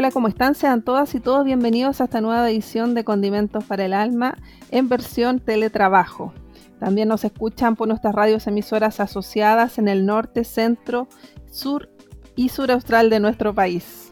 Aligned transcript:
Hola, 0.00 0.12
¿cómo 0.12 0.28
están? 0.28 0.54
Sean 0.54 0.80
todas 0.80 1.14
y 1.14 1.20
todos 1.20 1.44
bienvenidos 1.44 2.00
a 2.00 2.04
esta 2.04 2.22
nueva 2.22 2.50
edición 2.50 2.94
de 2.94 3.04
Condimentos 3.04 3.64
para 3.64 3.84
el 3.84 3.92
Alma 3.92 4.38
en 4.70 4.88
versión 4.88 5.40
teletrabajo. 5.40 6.32
También 6.78 7.06
nos 7.06 7.22
escuchan 7.22 7.76
por 7.76 7.86
nuestras 7.86 8.14
radios 8.14 8.46
emisoras 8.46 8.98
asociadas 8.98 9.76
en 9.76 9.88
el 9.88 10.06
norte, 10.06 10.44
centro, 10.44 11.06
sur 11.50 11.90
y 12.34 12.48
sur 12.48 12.68
de 12.68 13.20
nuestro 13.20 13.54
país. 13.54 14.10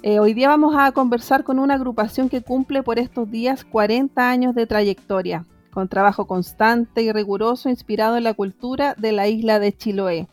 Eh, 0.00 0.20
hoy 0.20 0.32
día 0.32 0.48
vamos 0.48 0.74
a 0.74 0.90
conversar 0.92 1.44
con 1.44 1.58
una 1.58 1.74
agrupación 1.74 2.30
que 2.30 2.40
cumple 2.40 2.82
por 2.82 2.98
estos 2.98 3.30
días 3.30 3.62
40 3.66 4.30
años 4.30 4.54
de 4.54 4.66
trayectoria, 4.66 5.44
con 5.70 5.86
trabajo 5.88 6.26
constante 6.26 7.02
y 7.02 7.12
riguroso 7.12 7.68
inspirado 7.68 8.16
en 8.16 8.24
la 8.24 8.32
cultura 8.32 8.94
de 8.96 9.12
la 9.12 9.28
isla 9.28 9.58
de 9.58 9.76
Chiloé. 9.76 10.28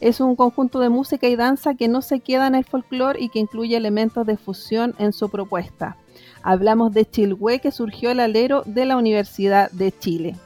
Es 0.00 0.20
un 0.20 0.36
conjunto 0.36 0.78
de 0.80 0.90
música 0.90 1.26
y 1.26 1.36
danza 1.36 1.74
que 1.74 1.88
no 1.88 2.02
se 2.02 2.20
queda 2.20 2.46
en 2.46 2.54
el 2.54 2.64
folclore 2.64 3.20
y 3.20 3.30
que 3.30 3.38
incluye 3.38 3.76
elementos 3.76 4.26
de 4.26 4.36
fusión 4.36 4.94
en 4.98 5.12
su 5.12 5.30
propuesta. 5.30 5.96
Hablamos 6.42 6.92
de 6.92 7.08
Chilhue 7.08 7.60
que 7.60 7.72
surgió 7.72 8.10
el 8.10 8.20
alero 8.20 8.62
de 8.66 8.84
la 8.84 8.96
Universidad 8.96 9.70
de 9.70 9.92
Chile. 9.96 10.36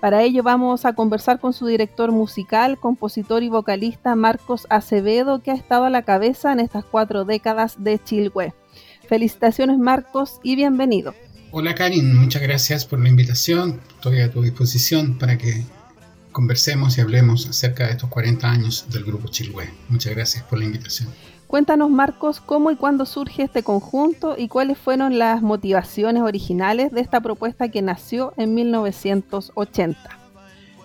Para 0.00 0.22
ello 0.22 0.42
vamos 0.42 0.84
a 0.84 0.92
conversar 0.92 1.40
con 1.40 1.54
su 1.54 1.66
director 1.66 2.12
musical, 2.12 2.78
compositor 2.78 3.42
y 3.42 3.48
vocalista 3.48 4.14
Marcos 4.14 4.66
Acevedo, 4.68 5.40
que 5.40 5.50
ha 5.50 5.54
estado 5.54 5.86
a 5.86 5.90
la 5.90 6.02
cabeza 6.02 6.52
en 6.52 6.60
estas 6.60 6.84
cuatro 6.84 7.24
décadas 7.24 7.82
de 7.82 7.98
Chilhue. 7.98 8.52
Felicitaciones 9.08 9.78
Marcos 9.78 10.40
y 10.42 10.56
bienvenido. 10.56 11.14
Hola 11.52 11.74
Karin, 11.74 12.14
muchas 12.14 12.42
gracias 12.42 12.84
por 12.84 13.00
la 13.00 13.08
invitación. 13.08 13.80
Estoy 13.94 14.20
a 14.20 14.30
tu 14.30 14.42
disposición 14.42 15.16
para 15.16 15.38
que 15.38 15.62
conversemos 16.34 16.98
y 16.98 17.00
hablemos 17.00 17.48
acerca 17.48 17.86
de 17.86 17.92
estos 17.92 18.10
40 18.10 18.50
años 18.50 18.84
del 18.90 19.04
grupo 19.04 19.28
Chilhue. 19.28 19.70
Muchas 19.88 20.14
gracias 20.14 20.44
por 20.44 20.58
la 20.58 20.66
invitación. 20.66 21.08
Cuéntanos, 21.46 21.88
Marcos, 21.88 22.40
cómo 22.40 22.70
y 22.72 22.76
cuándo 22.76 23.06
surge 23.06 23.44
este 23.44 23.62
conjunto 23.62 24.34
y 24.36 24.48
cuáles 24.48 24.76
fueron 24.76 25.18
las 25.18 25.40
motivaciones 25.40 26.22
originales 26.22 26.90
de 26.92 27.00
esta 27.00 27.20
propuesta 27.20 27.70
que 27.70 27.80
nació 27.80 28.34
en 28.36 28.54
1980. 28.54 29.98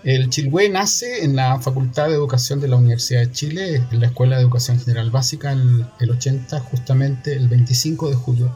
El 0.04 0.30
Chilhue 0.30 0.70
nace 0.70 1.26
en 1.26 1.36
la 1.36 1.60
Facultad 1.60 2.08
de 2.08 2.14
Educación 2.14 2.62
de 2.62 2.68
la 2.68 2.78
Universidad 2.78 3.22
de 3.22 3.32
Chile, 3.32 3.84
en 3.92 4.00
la 4.00 4.08
Escuela 4.08 4.38
de 4.38 4.44
Educación 4.44 4.80
General 4.80 5.10
Básica, 5.10 5.52
en 5.52 5.86
el 6.00 6.12
80, 6.12 6.60
justamente 6.60 7.34
el 7.34 7.50
25 7.50 8.10
de 8.10 8.16
julio. 8.16 8.56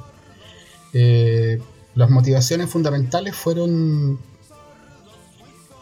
Eh, 0.94 1.60
las 1.96 2.10
motivaciones 2.10 2.70
fundamentales 2.70 3.36
fueron 3.36 4.20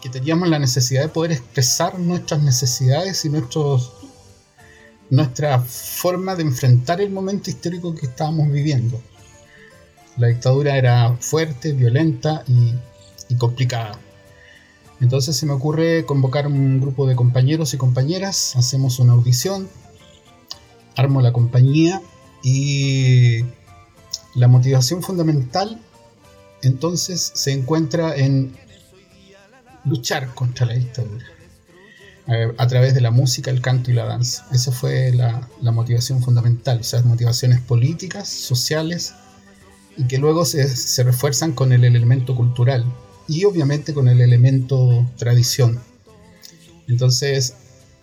que 0.02 0.10
teníamos 0.10 0.50
la 0.50 0.60
necesidad 0.60 1.04
de 1.04 1.10
poder 1.10 1.32
expresar 1.32 2.00
nuestras 2.00 2.42
necesidades 2.42 3.24
y 3.26 3.30
nuestra 5.10 5.60
forma 5.60 6.36
de 6.36 6.44
enfrentar 6.44 7.02
el 7.02 7.12
momento 7.12 7.50
histórico 7.50 7.94
que 7.96 8.08
estábamos 8.08 8.52
viviendo. 8.52 9.02
La 10.18 10.28
dictadura 10.28 10.78
era 10.78 11.16
fuerte, 11.20 11.74
violenta 11.74 12.44
y, 12.48 12.74
y 13.30 13.36
complicada. 13.38 13.98
Entonces 15.00 15.36
se 15.36 15.46
me 15.46 15.53
ocurre 15.53 16.06
convocar 16.06 16.48
un 16.48 16.80
grupo 16.80 17.08
de 17.08 17.16
compañeros 17.16 17.74
y 17.74 17.78
compañeras, 17.78 18.56
hacemos 18.56 19.00
una 19.00 19.14
audición, 19.14 19.70
armo 20.96 21.22
la 21.22 21.34
compañía 21.34 22.02
y 22.44 23.46
la 24.36 24.48
motivación 24.48 25.02
fundamental 25.02 25.80
entonces 26.62 27.31
se 27.34 27.52
encuentra 27.52 28.16
en 28.16 28.56
luchar 29.86 30.34
contra 30.34 30.66
la 30.66 30.74
dictadura 30.74 31.25
a 32.58 32.68
través 32.68 32.94
de 32.94 33.02
la 33.02 33.12
música, 33.12 33.52
el 33.52 33.62
canto 33.62 33.92
y 33.92 33.94
la 33.94 34.06
danza. 34.06 34.47
Esa 34.52 34.72
fue 34.72 35.12
la, 35.12 35.47
motivación 35.72 36.22
fundamental, 36.22 36.80
o 36.80 36.84
sea, 36.84 37.02
motivaciones 37.02 37.59
políticas, 37.59 38.30
sociales, 38.30 39.14
y 39.97 40.06
que 40.06 40.18
luego 40.18 40.46
se, 40.46 41.03
refuerzan 41.03 41.52
con 41.52 41.74
el 41.74 41.84
elemento 41.84 42.36
cultural 42.36 42.86
y 43.28 43.44
obviamente 43.46 43.94
con 43.94 44.08
el 44.08 44.22
elemento 44.22 45.09
tradición. 45.18 45.80
Entonces, 46.88 47.56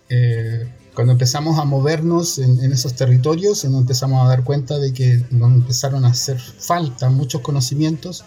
eh, 0.09 0.67
cuando 0.93 1.13
empezamos 1.13 1.59
a 1.59 1.65
movernos 1.65 2.37
en, 2.39 2.63
en, 2.63 2.71
esos 2.71 2.95
territorios, 2.95 3.63
nos 3.65 3.81
empezamos 3.81 4.23
a 4.23 4.29
dar 4.29 4.43
cuenta 4.43 4.77
de 4.77 4.93
que 4.93 5.23
nos 5.31 5.51
empezaron 5.51 6.05
a 6.05 6.09
hacer 6.09 6.39
falta 6.39 7.09
muchos 7.09 7.41
conocimientos 7.41 8.25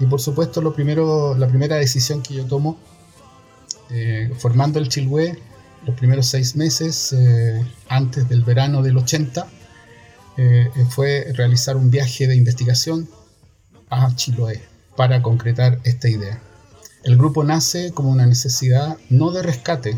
y 0.00 0.06
por 0.06 0.20
supuesto, 0.20 0.60
lo 0.60 0.74
primero, 0.74 1.36
la 1.36 1.46
primera 1.46 1.76
decisión 1.76 2.22
que 2.22 2.34
yo 2.34 2.46
tomo, 2.46 2.78
eh, 3.90 4.32
formando 4.38 4.78
el 4.78 4.88
Chilhue, 4.88 5.38
los 5.86 5.96
primeros 5.96 6.26
seis 6.26 6.56
meses 6.56 7.12
eh, 7.12 7.64
antes 7.88 8.28
del 8.28 8.42
verano 8.42 8.82
del 8.82 8.96
80, 8.96 9.46
eh, 10.36 10.70
fue 10.90 11.32
realizar 11.34 11.76
un 11.76 11.90
viaje 11.90 12.26
de 12.26 12.34
investigación 12.34 13.08
a 13.90 14.14
Chiloé 14.16 14.62
para 14.96 15.22
concretar 15.22 15.78
esta 15.84 16.08
idea. 16.08 16.40
El 17.04 17.16
grupo 17.16 17.44
nace 17.44 17.92
como 17.92 18.10
una 18.10 18.26
necesidad 18.26 18.96
no 19.10 19.30
de 19.30 19.42
rescate 19.42 19.96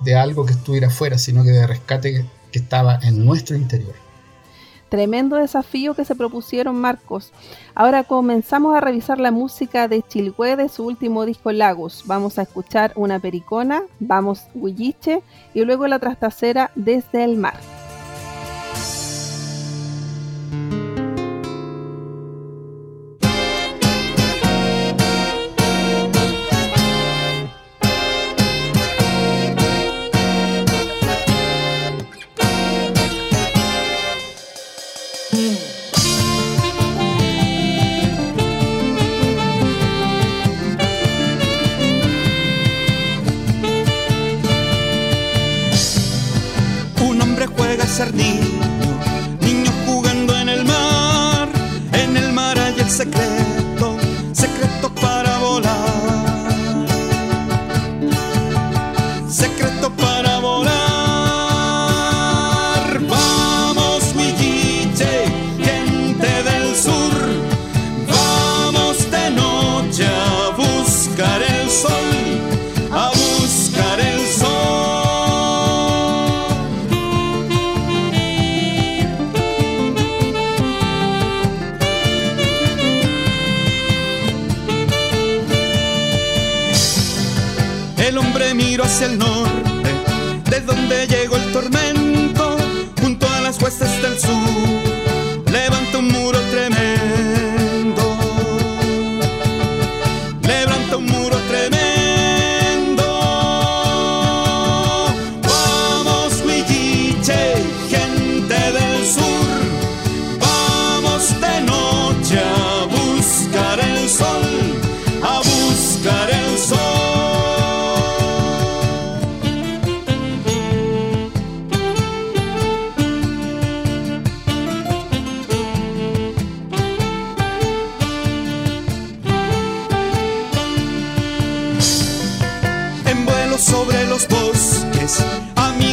de 0.00 0.16
algo 0.16 0.46
que 0.46 0.54
estuviera 0.54 0.90
fuera, 0.90 1.18
sino 1.18 1.44
que 1.44 1.50
de 1.50 1.66
rescate 1.66 2.24
que 2.50 2.58
estaba 2.58 2.98
en 3.02 3.24
nuestro 3.24 3.56
interior. 3.56 3.94
Tremendo 4.88 5.36
desafío 5.36 5.94
que 5.94 6.04
se 6.04 6.14
propusieron 6.14 6.80
Marcos. 6.80 7.32
Ahora 7.74 8.04
comenzamos 8.04 8.76
a 8.76 8.80
revisar 8.80 9.20
la 9.20 9.30
música 9.30 9.88
de 9.88 10.02
Chilhue 10.02 10.56
de 10.56 10.68
su 10.68 10.84
último 10.86 11.26
disco 11.26 11.52
Lagos. 11.52 12.04
Vamos 12.06 12.38
a 12.38 12.42
escuchar 12.42 12.92
una 12.96 13.18
pericona, 13.18 13.82
vamos 14.00 14.46
Huilliche 14.54 15.22
y 15.54 15.64
luego 15.64 15.86
la 15.86 15.98
trastacera 15.98 16.70
desde 16.74 17.24
el 17.24 17.36
mar. 17.36 17.77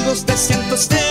Amigos 0.05 0.25
de 0.25 0.37
cientos 0.37 0.89
de 0.89 1.04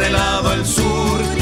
este 0.00 0.12
lado 0.12 0.52
el 0.54 0.66
sur. 0.66 1.39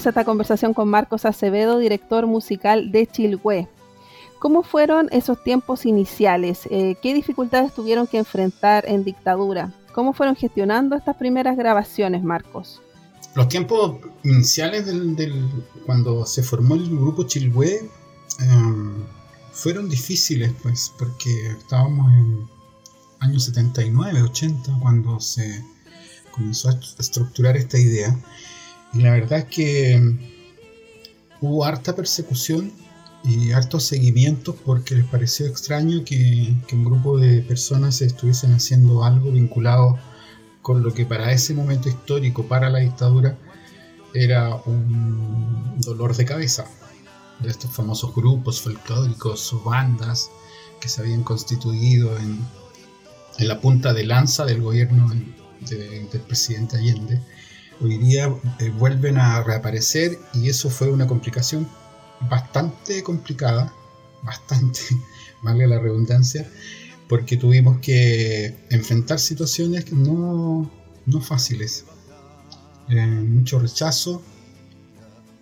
Seguimos 0.00 0.16
esta 0.16 0.24
conversación 0.24 0.72
con 0.72 0.88
Marcos 0.88 1.26
Acevedo, 1.26 1.78
director 1.78 2.26
musical 2.26 2.90
de 2.90 3.06
Chilhue. 3.06 3.68
¿Cómo 4.38 4.62
fueron 4.62 5.10
esos 5.12 5.44
tiempos 5.44 5.84
iniciales? 5.84 6.62
Eh, 6.70 6.96
¿Qué 7.02 7.12
dificultades 7.12 7.74
tuvieron 7.74 8.06
que 8.06 8.16
enfrentar 8.16 8.88
en 8.88 9.04
dictadura? 9.04 9.74
¿Cómo 9.92 10.14
fueron 10.14 10.36
gestionando 10.36 10.96
estas 10.96 11.16
primeras 11.16 11.54
grabaciones, 11.54 12.22
Marcos? 12.22 12.80
los 13.34 13.48
tiempos 13.48 13.98
iniciales 14.24 14.86
del, 14.86 15.66
cuando 15.84 16.24
se 16.24 16.42
formó 16.42 16.76
el 16.76 16.88
grupo 16.88 17.24
Chilhue 17.24 17.90
em, 18.38 19.04
fueron 19.52 19.90
difíciles, 19.90 20.54
pues, 20.62 20.90
porque 20.98 21.30
estábamos 21.58 22.10
en 22.14 22.48
años 23.18 23.44
79, 23.44 24.22
80, 24.22 24.78
cuando 24.80 25.20
se 25.20 25.62
comenzó 26.30 26.70
a 26.70 26.80
estructurar 26.98 27.58
esta 27.58 27.78
idea. 27.78 28.16
Y 28.92 29.02
la 29.02 29.12
verdad 29.12 29.40
es 29.40 29.44
que 29.46 29.92
em, 29.92 30.18
hubo 31.40 31.64
harta 31.64 31.94
persecución 31.94 32.72
y 33.24 33.52
hartos 33.52 33.84
seguimientos 33.84 34.56
porque 34.64 34.94
les 34.94 35.04
pareció 35.06 35.46
extraño 35.46 36.04
que, 36.04 36.54
un 36.72 36.84
grupo 36.84 37.18
de 37.18 37.42
personas 37.42 38.00
estuviesen 38.00 38.52
haciendo 38.52 39.04
algo 39.04 39.30
vinculado 39.30 39.98
con 40.62 40.82
lo 40.82 40.92
que 40.92 41.06
para 41.06 41.32
ese 41.32 41.54
momento 41.54 41.88
histórico, 41.88 42.44
para 42.44 42.70
la 42.70 42.80
dictadura, 42.80 43.38
era 44.14 44.56
un 44.66 45.74
dolor 45.78 46.16
de 46.16 46.24
cabeza 46.24 46.66
de 47.40 47.50
estos 47.50 47.70
famosos 47.70 48.14
grupos 48.14 48.60
folclóricos 48.60 49.52
o 49.52 49.60
bandas 49.60 50.30
que 50.80 50.88
se 50.88 51.00
habían 51.00 51.22
constituido 51.22 52.16
en, 52.18 52.44
en 53.38 53.48
la 53.48 53.60
punta 53.60 53.92
de 53.92 54.04
lanza 54.04 54.44
del 54.44 54.60
gobierno 54.60 55.10
del 55.60 56.20
presidente 56.26 56.76
Allende, 56.76 57.20
hoy 57.80 57.98
día 57.98 58.32
eh, 58.58 58.70
vuelven 58.70 59.18
a 59.18 59.42
reaparecer 59.42 60.18
y 60.34 60.48
eso 60.48 60.70
fue 60.70 60.90
una 60.90 61.06
complicación 61.06 61.68
bastante 62.28 63.02
complicada, 63.02 63.72
bastante, 64.22 64.80
vale 65.42 65.66
la 65.66 65.78
redundancia, 65.78 66.48
porque 67.08 67.36
tuvimos 67.36 67.78
que 67.78 68.56
enfrentar 68.70 69.18
situaciones 69.18 69.90
no, 69.92 70.70
no 71.06 71.20
fáciles, 71.20 71.84
eh, 72.88 73.06
mucho 73.06 73.58
rechazo, 73.58 74.22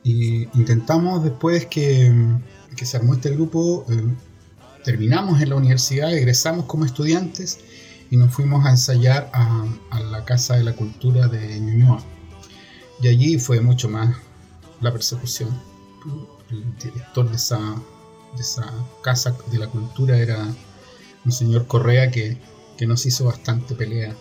y 0.04 0.44
intentamos 0.58 1.24
después 1.24 1.66
que, 1.66 2.12
que 2.76 2.86
se 2.86 2.96
armó 2.96 3.14
este 3.14 3.30
grupo, 3.30 3.84
eh, 3.90 4.14
terminamos 4.84 5.42
en 5.42 5.50
la 5.50 5.56
universidad, 5.56 6.14
egresamos 6.14 6.64
como 6.66 6.86
estudiantes 6.86 7.58
y 8.10 8.16
nos 8.16 8.32
fuimos 8.32 8.64
a 8.64 8.70
ensayar 8.70 9.28
a, 9.34 9.66
a 9.90 10.00
la 10.00 10.24
Casa 10.24 10.56
de 10.56 10.64
la 10.64 10.72
Cultura 10.72 11.26
de 11.26 11.60
Ñuñoa. 11.60 12.02
Y 13.00 13.08
allí 13.08 13.38
fue 13.38 13.60
mucho 13.60 13.88
más 13.88 14.16
la 14.80 14.92
persecución 14.92 15.68
el 16.50 16.78
director 16.78 17.28
de 17.28 17.36
esa, 17.36 17.58
de 17.58 18.40
esa 18.40 18.72
casa 19.02 19.36
de 19.50 19.58
la 19.58 19.66
cultura 19.68 20.16
era 20.16 20.46
un 21.24 21.32
señor 21.32 21.66
Correa 21.66 22.10
que, 22.10 22.38
nos 22.86 23.04
hizo 23.06 23.24
bastante 23.24 23.74
pelea 23.74 24.14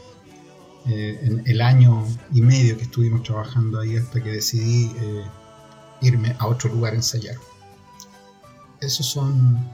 eh, 0.88 1.20
en 1.22 1.44
el 1.46 1.62
año 1.62 2.08
y 2.34 2.42
medio 2.42 2.76
que 2.76 2.86
estuvimos 2.86 3.22
trabajando 3.22 3.80
ahí 3.80 3.96
hasta 3.96 4.24
que 4.24 4.32
decidí 4.32 4.92
eh, 5.00 5.24
irme 6.02 6.36
a 6.40 6.48
otro 6.48 6.72
lugar 6.72 6.94
a 6.94 6.96
ensayar. 6.96 7.36
Esos 8.82 9.06
son 9.06 9.72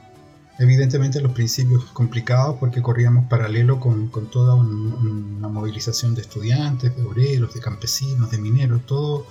evidentemente 0.58 1.20
los 1.20 1.32
principios 1.32 1.84
complicados 1.86 2.56
porque 2.58 2.82
corríamos 2.82 3.26
paralelo 3.26 3.80
con, 3.80 4.10
toda 4.30 4.54
una 4.54 5.48
movilización 5.48 6.14
de 6.14 6.22
estudiantes, 6.22 6.96
de 6.96 7.02
obreros, 7.02 7.54
de 7.54 7.60
campesinos, 7.60 8.30
de 8.30 8.38
mineros, 8.38 8.84
todo, 8.86 9.26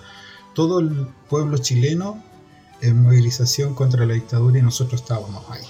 todo 0.53 0.79
el 0.79 1.07
pueblo 1.29 1.57
chileno 1.57 2.21
en 2.81 3.01
movilización 3.01 3.73
contra 3.73 4.05
la 4.05 4.13
dictadura 4.13 4.59
y 4.59 4.61
nosotros 4.61 5.01
estábamos 5.01 5.43
ahí. 5.49 5.63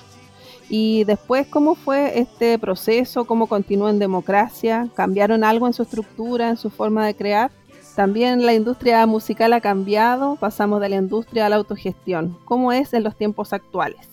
Y 0.70 1.04
después, 1.04 1.46
¿cómo 1.48 1.76
fue 1.76 2.20
este 2.20 2.58
proceso? 2.58 3.26
¿Cómo 3.26 3.48
continuó 3.48 3.90
en 3.90 4.00
democracia? 4.00 4.90
¿Cambiaron 4.96 5.44
algo 5.44 5.68
en 5.68 5.74
su 5.74 5.84
estructura, 5.84 6.50
en 6.50 6.58
su 6.58 6.72
forma 6.72 7.06
de 7.06 7.16
crear? 7.16 7.52
También 7.96 8.44
la 8.44 8.56
industria 8.56 9.06
musical 9.06 9.54
ha 9.54 9.62
cambiado, 9.62 10.36
pasamos 10.38 10.82
de 10.82 10.90
la 10.90 10.96
industria 10.96 11.46
a 11.46 11.50
la 11.50 11.58
autogestión. 11.58 12.40
¿Cómo 12.46 12.72
es 12.72 12.92
en 12.94 13.04
los 13.04 13.16
tiempos 13.16 13.54
actuales? 13.54 14.10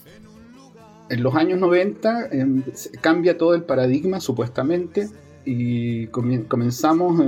En 1.11 1.23
los 1.23 1.35
años 1.35 1.59
90 1.59 2.29
em, 2.31 2.63
cambia 3.01 3.37
todo 3.37 3.55
el 3.55 3.65
paradigma 3.65 4.21
supuestamente 4.21 5.09
y 5.45 6.07
comenzamos 6.07 7.21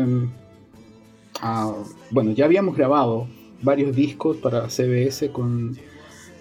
a... 1.40 1.74
Bueno, 2.10 2.30
ya 2.30 2.44
habíamos 2.44 2.76
grabado 2.76 3.26
varios 3.62 3.94
discos 3.94 4.36
para 4.36 4.68
CBS 4.68 5.30
con 5.32 5.76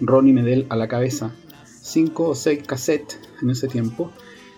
Ronnie 0.00 0.32
Medel 0.32 0.66
a 0.68 0.76
la 0.76 0.86
cabeza. 0.86 1.34
Cinco 1.64 2.28
o 2.28 2.34
seis 2.34 2.62
cassettes 2.64 3.18
en 3.42 3.50
ese 3.50 3.68
tiempo. 3.68 4.12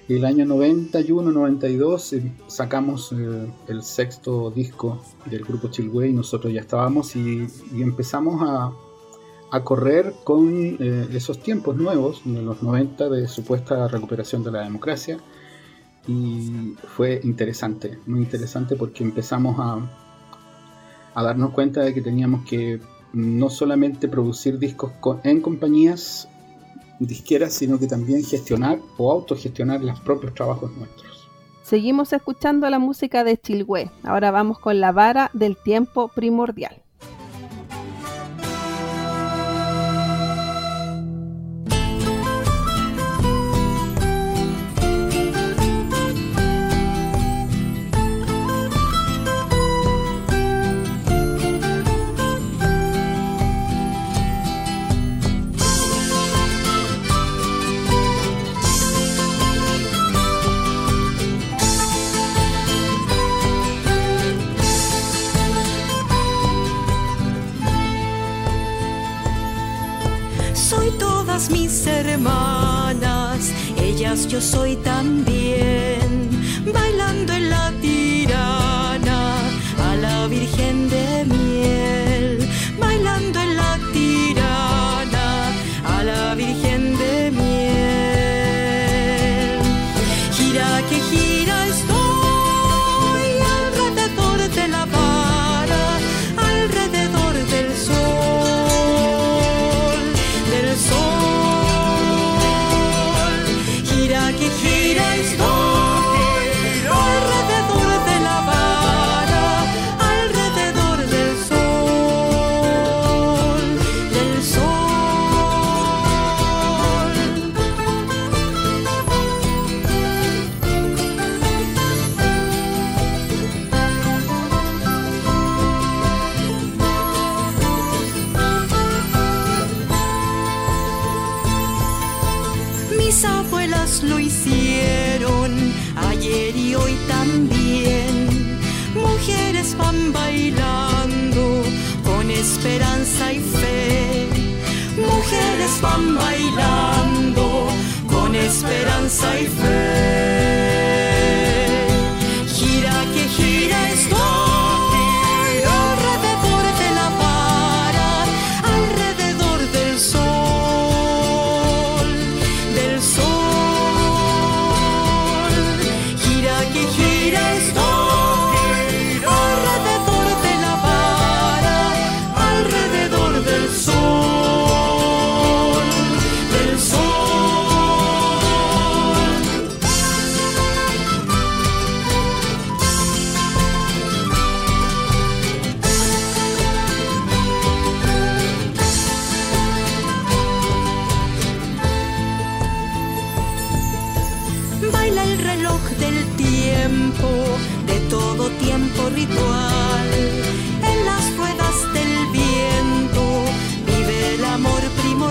Y 0.06 0.16
el 0.16 0.26
año 0.26 0.44
91-92 0.44 2.18
eh, 2.18 2.32
sacamos 2.46 3.12
eh, 3.12 3.46
el 3.68 3.82
sexto 3.82 4.50
disco 4.50 5.02
del 5.24 5.44
grupo 5.44 5.68
Chilway. 5.68 6.12
Nosotros 6.12 6.52
ya 6.52 6.60
estábamos 6.60 7.16
y, 7.16 7.46
empezamos 7.72 8.42
a, 8.42 8.70
a, 9.54 9.64
correr 9.64 10.14
con 10.24 10.76
eh, 10.80 11.08
esos 11.12 11.42
tiempos 11.42 11.76
nuevos, 11.76 12.22
de 12.24 12.42
los 12.42 12.62
90, 12.62 13.08
de 13.08 13.28
supuesta 13.28 13.88
recuperación 13.88 14.42
de 14.44 14.52
la 14.52 14.62
democracia. 14.62 15.18
Y 16.06 16.74
fue 16.96 17.20
interesante, 17.24 17.98
muy 18.06 18.20
interesante 18.20 18.76
porque 18.76 19.02
empezamos 19.02 19.56
a, 19.58 21.22
darnos 21.22 21.52
cuenta 21.52 21.80
de 21.80 21.94
que 21.94 22.02
teníamos 22.02 22.44
que 22.44 22.80
no 23.12 23.48
solamente 23.48 24.08
producir 24.08 24.58
discos 24.58 24.92
en 25.22 25.40
compañías 25.40 26.28
disqueras, 26.98 27.54
sino 27.54 27.78
que 27.78 27.86
también 27.86 28.24
gestionar 28.24 28.78
o 28.98 29.12
autogestionar 29.12 29.82
los 29.82 30.00
propios 30.00 30.34
trabajos 30.34 30.72
nuestros. 30.76 31.28
Seguimos 31.62 32.12
escuchando 32.12 32.68
la 32.68 32.78
música 32.78 33.24
de 33.24 33.38
Chilhue. 33.38 33.90
Ahora 34.02 34.30
vamos 34.30 34.58
con 34.58 34.80
la 34.80 34.92
vara 34.92 35.30
del 35.32 35.56
tiempo 35.56 36.08
primordial. 36.08 36.83
Yo 74.34 74.40
soy 74.40 74.76
también, 74.76 76.30
bailando 76.72 77.32
en 77.32 77.50
la 77.50 77.70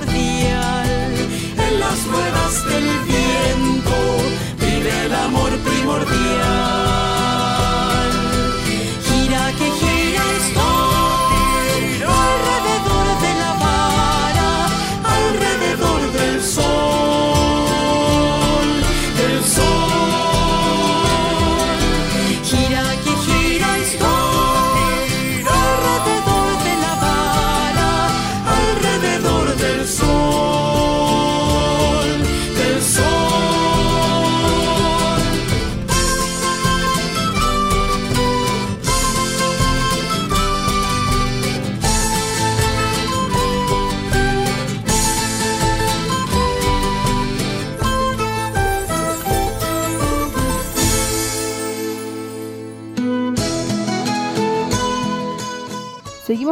En 0.01 1.79
las 1.79 2.07
ruedas 2.07 2.65
del 2.65 2.92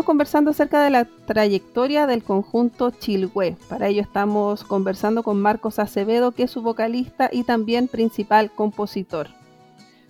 Conversando 0.03 0.51
acerca 0.51 0.83
de 0.83 0.89
la 0.89 1.05
trayectoria 1.05 2.07
del 2.07 2.23
conjunto 2.23 2.91
Chilhue. 2.91 3.55
Para 3.69 3.87
ello 3.87 4.01
estamos 4.01 4.63
conversando 4.63 5.23
con 5.23 5.41
Marcos 5.41 5.79
Acevedo, 5.79 6.31
que 6.31 6.43
es 6.43 6.51
su 6.51 6.61
vocalista 6.61 7.29
y 7.31 7.43
también 7.43 7.87
principal 7.87 8.51
compositor. 8.51 9.27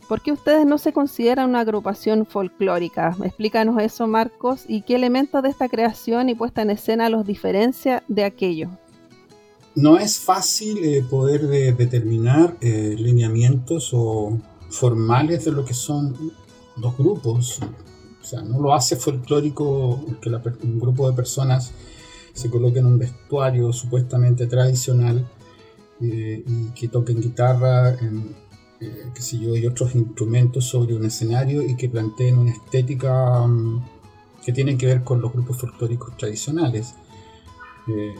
¿Por 0.07 0.21
qué 0.21 0.31
ustedes 0.31 0.65
no 0.65 0.77
se 0.77 0.91
consideran 0.91 1.49
una 1.49 1.61
agrupación 1.61 2.25
folclórica? 2.25 3.15
Explícanos 3.23 3.81
eso, 3.81 4.07
Marcos, 4.07 4.63
y 4.67 4.81
qué 4.81 4.95
elementos 4.95 5.43
de 5.43 5.49
esta 5.49 5.69
creación 5.69 6.29
y 6.29 6.35
puesta 6.35 6.61
en 6.61 6.71
escena 6.71 7.09
los 7.09 7.25
diferencia 7.25 8.03
de 8.07 8.23
aquello. 8.23 8.69
No 9.75 9.97
es 9.97 10.19
fácil 10.19 10.83
eh, 10.83 11.03
poder 11.09 11.47
determinar 11.47 12.57
eh, 12.61 12.95
lineamientos 12.97 13.91
o 13.93 14.37
formales 14.69 15.45
de 15.45 15.51
lo 15.51 15.63
que 15.63 15.73
son 15.73 16.15
los 16.77 16.97
grupos 16.97 17.59
sea, 18.31 18.41
no 18.41 18.59
lo 18.59 18.73
hace 18.73 18.95
folclórico 18.95 20.03
que 20.21 20.29
un 20.29 20.79
grupo 20.79 21.09
de 21.09 21.15
personas 21.15 21.71
se 22.33 22.49
coloque 22.49 22.79
en 22.79 22.85
un 22.85 22.97
vestuario 22.97 23.73
supuestamente 23.73 24.47
tradicional 24.47 25.27
eh, 26.01 26.43
y 26.47 26.69
que 26.69 26.87
toquen 26.87 27.21
guitarra, 27.21 27.89
en, 27.99 28.33
eh, 28.79 29.11
yo, 29.39 29.55
y 29.55 29.67
otros 29.67 29.93
instrumentos 29.95 30.65
sobre 30.65 30.95
un 30.95 31.05
escenario 31.05 31.61
y 31.61 31.75
que 31.75 31.89
planteen 31.89 32.37
una 32.37 32.51
estética 32.51 33.41
um, 33.41 33.83
que 34.43 34.51
tiene 34.53 34.77
que 34.77 34.87
ver 34.87 35.03
con 35.03 35.21
los 35.21 35.31
grupos 35.31 35.57
folclóricos 35.57 36.17
tradicionales. 36.17 36.95
Eh, 37.87 38.15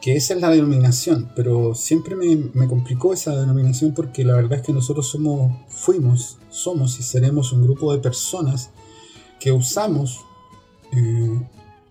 que 0.00 0.14
esa 0.14 0.34
es 0.34 0.40
la 0.40 0.50
denominación, 0.50 1.32
pero 1.34 1.74
siempre 1.74 2.14
me, 2.14 2.36
me, 2.54 2.68
complicó 2.68 3.12
esa 3.12 3.34
denominación 3.34 3.94
porque 3.94 4.24
la 4.24 4.36
verdad 4.36 4.60
es 4.60 4.62
que 4.62 4.72
nosotros 4.72 5.08
somos, 5.08 5.52
fuimos, 5.68 6.38
somos 6.50 7.00
y 7.00 7.02
seremos 7.02 7.52
un 7.52 7.64
grupo 7.64 7.92
de 7.92 7.98
personas 7.98 8.70
usamos 9.52 10.20
eh, 10.92 11.48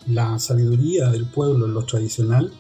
la 0.08 0.40
sabiduría 0.40 1.10
del 1.10 1.30
pueblo 1.30 1.68
lo 1.68 1.84
tradicional 1.84 2.52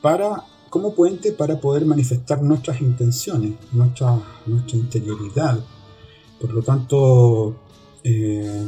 para, 0.00 0.44
como 0.70 0.94
puente 0.94 1.32
para 1.32 1.60
poder 1.60 1.84
manifestar 1.84 2.42
nuestras 2.42 2.80
intenciones, 2.80 3.54
nuestra, 3.72 4.20
nuestra 4.46 4.78
interioridad. 4.78 5.58
Por 6.40 6.52
lo 6.52 6.62
tanto, 6.62 7.56
eh, 8.04 8.66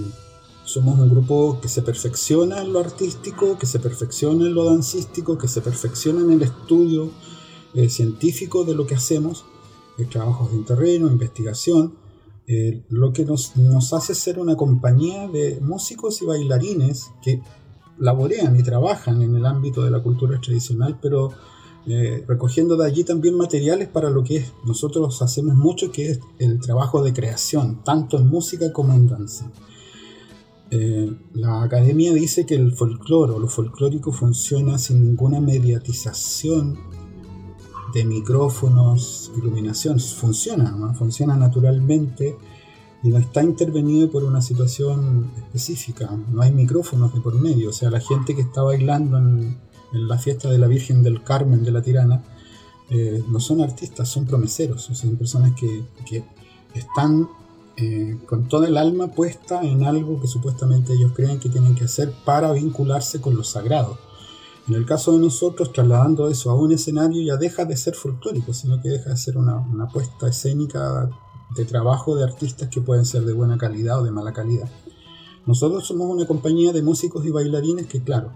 somos 0.65 0.99
un 0.99 1.11
grupo 1.11 1.59
que 1.61 1.69
se 1.69 1.83
perfecciona 1.83 2.63
en 2.63 2.73
lo 2.73 2.81
artístico, 2.81 3.59
que 3.59 3.67
se 3.67 3.79
perfecciona 3.79 4.47
en 4.47 4.55
lo 4.55 4.65
dancístico, 4.65 5.39
que 5.39 5.49
se 5.49 5.61
perfecciona 5.61 6.21
en 6.21 6.33
el 6.33 6.43
estudio 6.43 7.11
eh, 7.75 7.89
científico 7.89 8.65
de 8.65 8.75
lo 8.75 8.87
que 8.87 8.95
hacemos, 8.95 9.45
trabajos 10.09 10.53
en 10.53 10.65
terreno, 10.65 11.09
investigación, 11.09 11.95
eh, 12.53 12.83
lo 12.89 13.13
que 13.13 13.25
nos, 13.25 13.53
hace 13.93 14.13
ser 14.13 14.41
una 14.41 14.57
compañía 14.57 15.29
de 15.29 15.61
músicos 15.61 16.21
y 16.21 16.27
bailarines 16.27 17.13
que 17.23 17.41
laborean 17.97 18.59
y 18.59 18.65
trabajan 18.65 19.23
en 19.23 19.37
el 19.37 19.47
ámbito 19.47 19.85
de 19.85 19.93
la 19.93 20.03
cultura 20.03 20.41
tradicional, 20.41 20.99
pero 21.01 21.31
eh, 21.87 22.25
recogiendo 22.27 22.77
de 22.77 22.87
allí 22.87 23.05
también 23.05 23.37
materiales 23.37 23.87
para 23.87 24.11
lo 24.11 24.25
que 24.25 24.39
es, 24.39 24.53
nosotros 24.67 25.23
hacemos 25.23 25.55
mucho, 25.55 25.93
que 25.93 26.11
es 26.11 26.21
el 26.41 26.59
trabajo 26.59 27.05
de 27.05 27.13
creación, 27.13 27.85
tanto 27.85 28.19
en 28.19 28.27
música 28.27 28.73
como 28.73 28.95
en 28.95 29.07
danza. 29.07 29.49
Eh, 30.73 31.09
la 31.35 31.63
academia 31.63 32.13
dice 32.13 32.47
que 32.47 32.57
el 32.57 32.73
folclore 32.73 33.33
o 33.33 33.39
lo 33.39 33.47
folclórico 33.47 34.11
funciona 34.11 34.77
sin 34.77 35.05
ninguna 35.05 35.41
mediatización 35.41 36.77
de 37.93 38.05
micrófonos, 38.05 39.33
iluminación, 39.37 39.99
funciona, 40.01 40.95
funciona 40.95 41.37
naturalmente 41.37 42.37
y 43.03 43.09
no 43.09 43.19
está 43.19 43.43
intervenido 43.43 44.11
por 44.11 44.25
una 44.25 44.43
situación 44.43 45.31
específica, 45.37 46.11
no 46.31 46.43
hay 46.43 46.53
micrófonos 46.53 47.15
de 47.15 47.21
por 47.21 47.35
medio, 47.35 47.71
o 47.71 47.73
sea, 47.73 47.91
la 47.91 48.01
gente 48.01 48.35
que 48.35 48.43
está 48.43 48.63
bailando 48.63 49.19
en, 49.19 49.59
la 49.93 50.19
fiesta 50.19 50.49
de 50.49 50.59
la 50.59 50.69
Virgen 50.69 51.03
del 51.03 51.25
Carmen 51.25 51.65
de 51.65 51.73
la 51.73 51.83
Tirana 51.83 52.23
eh, 52.91 53.25
no 53.29 53.41
son 53.41 53.61
artistas, 53.61 54.09
son 54.09 54.25
promeseros, 54.25 54.89
o 54.89 54.95
son 54.95 55.17
personas 55.17 55.53
que, 55.59 56.23
están 56.75 57.29
eh, 57.77 58.17
con 58.27 58.47
toda 58.47 58.69
el 58.69 58.77
alma 58.77 59.09
puesta 59.09 59.63
en 59.63 59.83
algo 59.83 60.21
que 60.21 60.29
supuestamente 60.29 60.93
ellos 60.93 61.11
creen 61.13 61.41
que 61.41 61.49
tienen 61.49 61.75
que 61.75 61.85
hacer 61.85 62.13
para 62.25 62.53
vincularse 62.53 63.21
con 63.21 63.35
lo 63.35 63.43
sagrado. 63.43 63.99
En 64.71 64.77
el 64.77 64.87
caso 64.87 65.11
de 65.11 65.19
nosotros, 65.19 65.73
trasladando 65.73 66.29
eso 66.29 66.49
a 66.49 66.55
un 66.55 66.71
escenario 66.71 67.21
ya 67.21 67.37
deja 67.37 67.65
de 67.65 67.77
ser 67.77 67.97
folclórico, 67.97 68.55
sino 68.55 68.81
que 68.81 68.89
deja 68.89 69.11
de 69.11 69.17
ser 69.17 69.37
una, 69.37 69.59
una 69.59 69.89
puesta 69.89 70.29
escénica 70.29 71.11
de 71.57 71.65
trabajo 71.65 72.15
de 72.15 72.23
artistas 72.23 72.69
que 72.69 72.81
pueden 72.81 73.05
ser 73.05 73.25
de 73.25 73.33
buena 73.33 73.59
calidad 73.59 73.99
o 73.99 74.05
de 74.05 74.13
mala 74.13 74.33
calidad. 74.33 74.71
Nosotros 75.45 75.85
somos 75.85 76.09
una 76.09 76.25
compañía 76.25 76.73
de 76.73 76.83
músicos 76.83 77.27
y 77.27 77.31
bailarines 77.31 77.89
que, 77.89 78.05
claro, 78.05 78.31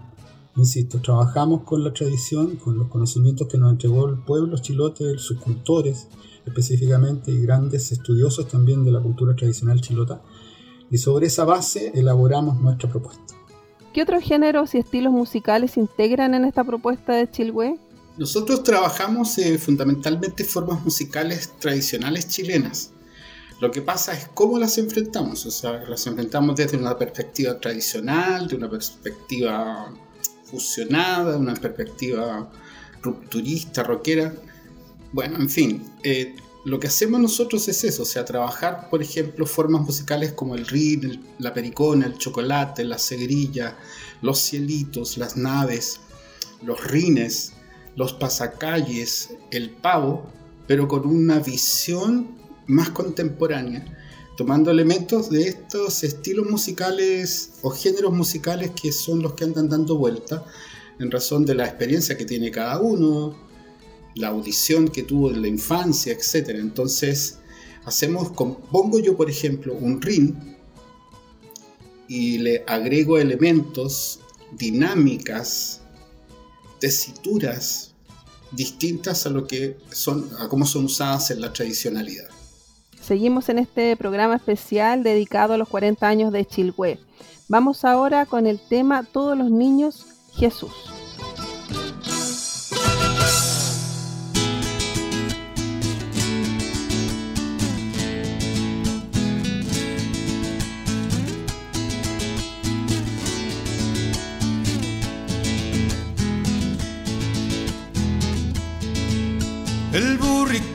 insisto, 0.57 0.99
trabajamos 0.99 1.61
con 1.63 1.85
la 1.85 1.93
tradición, 1.93 2.57
con 2.57 2.77
los 2.77 2.89
conocimientos 2.89 3.47
que 3.47 3.57
nos 3.57 3.71
entregó 3.71 4.05
el 4.09 4.17
pueblo 4.17 4.57
chilote, 4.57 5.17
sus 5.17 5.39
cultores 5.39 6.09
específicamente 6.45 7.31
y 7.31 7.43
grandes 7.43 7.93
estudiosos 7.93 8.49
también 8.49 8.83
de 8.83 8.91
la 8.91 8.99
cultura 8.99 9.37
tradicional 9.37 9.79
chilota, 9.79 10.21
y 10.91 10.97
sobre 10.97 11.27
esa 11.27 11.45
base 11.45 11.93
elaboramos 11.95 12.59
nuestra 12.59 12.89
propuesta. 12.89 13.44
¿Qué 13.95 14.01
otros 14.01 14.25
géneros 14.25 14.75
y 14.75 14.79
estilos 14.79 15.13
musicales 15.13 15.71
se 15.71 15.79
integran 15.79 16.33
en 16.33 16.43
esta 16.43 16.65
propuesta 16.65 17.13
de 17.13 17.31
Chilhue? 17.31 17.79
Nosotros 18.17 18.61
trabajamos 18.61 19.37
eh, 19.37 19.57
fundamentalmente 19.57 20.43
formas 20.43 20.83
musicales 20.83 21.53
tradicionales 21.59 22.27
chilenas. 22.27 22.91
Lo 23.61 23.71
que 23.71 23.81
pasa 23.81 24.11
es 24.11 24.27
cómo 24.33 24.59
las 24.59 24.77
enfrentamos. 24.77 25.45
O 25.45 25.49
sea, 25.49 25.85
las 25.87 26.05
enfrentamos 26.07 26.57
desde 26.57 26.75
una 26.75 26.97
perspectiva 26.97 27.57
tradicional, 27.57 28.49
de 28.49 28.57
una 28.57 28.69
perspectiva 28.69 29.93
fusionada, 30.43 31.37
una 31.37 31.53
perspectiva 31.53 32.51
rupturista, 33.01 33.81
rockera. 33.83 34.33
Bueno, 35.13 35.37
en 35.37 35.49
fin, 35.49 35.89
eh, 36.03 36.35
lo 36.65 36.79
que 36.79 36.87
hacemos 36.87 37.21
nosotros 37.21 37.67
es 37.67 37.83
eso, 37.83 38.01
o 38.01 38.05
sea, 38.05 38.25
trabajar, 38.25 38.89
por 38.89 39.03
ejemplo, 39.03 39.45
formas 39.45 39.81
musicales 39.81 40.33
como 40.33 40.55
el 40.55 40.65
rin, 40.65 41.23
la 41.37 41.53
pericona, 41.53 42.07
el 42.07 42.17
chocolate, 42.17 42.83
la 42.83 42.97
segrilla, 42.97 43.77
los 44.23 44.39
cielitos, 44.39 45.19
las 45.19 45.37
naves, 45.37 45.99
los 46.63 46.83
rines, 46.83 47.53
los 47.95 48.13
pasacalles, 48.13 49.29
el 49.51 49.69
pavo, 49.69 50.25
pero 50.65 50.87
con 50.87 51.05
una 51.05 51.37
visión 51.37 52.35
más 52.65 52.89
contemporánea, 52.89 53.85
tomando 54.35 54.71
elementos 54.71 55.29
de 55.29 55.43
estos 55.43 56.03
estilos 56.03 56.49
musicales 56.49 57.51
o 57.61 57.69
géneros 57.69 58.11
musicales 58.11 58.71
que 58.71 58.91
son 58.91 59.21
los 59.21 59.35
que 59.35 59.43
andan 59.43 59.69
dando 59.69 59.99
vuelta 59.99 60.43
en 60.99 61.11
razón 61.11 61.45
de 61.45 61.53
la 61.53 61.65
experiencia 61.65 62.17
que 62.17 62.25
tiene 62.25 62.49
cada 62.49 62.79
uno, 62.79 63.44
la 64.15 64.29
audición 64.29 64.87
que 64.87 65.03
tuvo 65.03 65.29
en 65.29 65.41
la 65.41 65.47
infancia, 65.47 66.13
etc. 66.13 66.49
Entonces, 66.55 67.39
hacemos, 67.85 68.31
compongo 68.31 68.99
yo, 68.99 69.15
por 69.15 69.29
ejemplo, 69.29 69.73
un 69.73 70.01
rin 70.01 70.55
y 72.07 72.37
le 72.37 72.63
agrego 72.67 73.17
elementos, 73.17 74.19
dinámicas, 74.51 75.81
tesituras, 76.79 77.93
distintas 78.51 79.25
a 79.25 79.29
lo 79.29 79.47
que 79.47 79.77
son, 79.91 80.29
a 80.39 80.47
cómo 80.47 80.65
son 80.65 80.85
usadas 80.85 81.31
en 81.31 81.41
la 81.41 81.51
tradicionalidad. 81.51 82.29
Seguimos 83.01 83.49
en 83.49 83.59
este 83.59 83.95
programa 83.97 84.35
especial 84.35 85.03
dedicado 85.03 85.53
a 85.53 85.57
los 85.57 85.69
40 85.69 86.07
años 86.07 86.31
de 86.31 86.45
Chilhue. 86.45 86.99
Vamos 87.47 87.85
ahora 87.85 88.25
con 88.25 88.47
el 88.47 88.59
tema 88.59 89.03
Todos 89.03 89.37
los 89.37 89.51
niños 89.51 90.07
Jesús. 90.33 90.71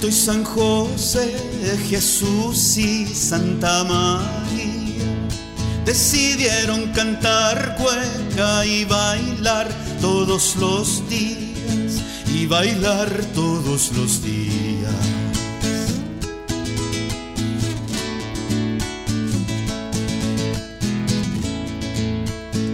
Y 0.08 0.12
San 0.12 0.44
José, 0.44 1.34
Jesús 1.88 2.78
y 2.78 3.06
Santa 3.06 3.84
María 3.84 5.04
decidieron 5.84 6.90
cantar 6.92 7.76
cueca 7.76 8.64
y 8.64 8.84
bailar 8.84 9.68
todos 10.00 10.56
los 10.56 11.06
días 11.08 12.02
y 12.34 12.46
bailar 12.46 13.08
todos 13.34 13.92
los 13.92 14.22
días. 14.22 14.94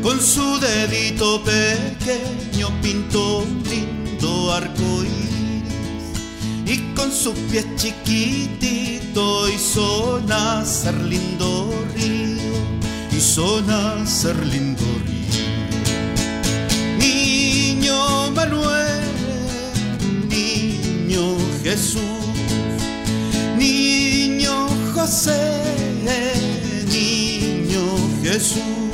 Con 0.03 0.21
su 0.21 0.61
dedito 0.61 1.43
pequeño 1.43 2.69
pintó 2.81 3.39
un 3.39 3.63
lindo 3.69 4.53
y 6.67 6.79
con 6.95 7.13
su 7.13 7.33
pie 7.49 7.65
chiquitito 7.77 9.49
hizo 9.49 10.21
nacer 10.27 10.95
lindo 10.95 11.73
río, 11.95 13.17
hizo 13.17 13.63
nacer 13.63 14.37
lindo 14.47 14.83
río. 15.07 15.17
Niño 16.99 18.31
Manuel, 18.33 19.01
niño 20.29 21.37
Jesús, 21.63 22.03
niño 23.57 24.67
José, 24.93 25.63
niño 26.91 27.83
Jesús. 28.25 28.86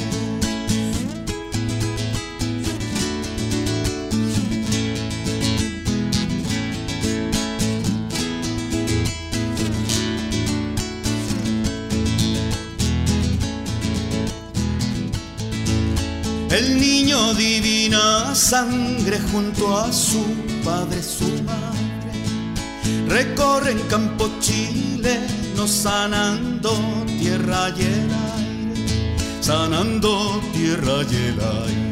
El 16.63 16.79
niño 16.81 17.35
divina 17.35 18.37
sangre 18.37 19.19
junto 19.33 19.77
a 19.77 19.93
su 19.93 20.23
padre, 20.65 21.03
su 21.03 21.29
madre. 21.43 22.13
Recorren 23.09 23.81
campo 23.91 24.31
chileno 24.39 25.67
sanando 25.67 26.71
tierra 27.19 27.69
y 27.77 27.81
el 27.83 28.11
aire, 28.39 29.17
sanando 29.41 30.41
tierra 30.53 31.03
y 31.11 31.15
el 31.31 31.39
aire. 31.65 31.83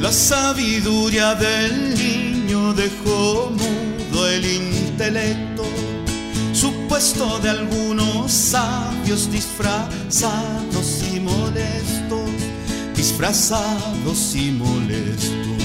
La 0.00 0.12
sabiduría 0.12 1.34
del 1.34 1.94
niño 1.94 2.72
dejó 2.72 3.50
mudo 3.50 4.28
el 4.28 4.44
intelecto 4.46 5.53
supuesto 6.94 7.40
de 7.40 7.50
algunos 7.50 8.30
sabios 8.30 9.28
disfrazados 9.32 11.02
y 11.12 11.18
molestos, 11.18 12.30
disfrazados 12.94 14.36
y 14.36 14.52
molestos. 14.52 15.58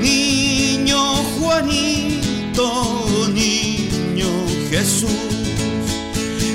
Niño 0.00 1.00
Juanito, 1.40 3.06
niño 3.34 4.30
Jesús, 4.70 5.10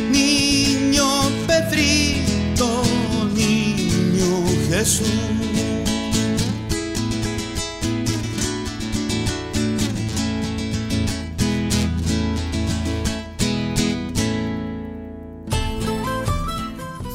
niño 0.09 1.05
Pedrito, 1.45 2.81
niño 3.35 4.45
Jesús. 4.69 5.38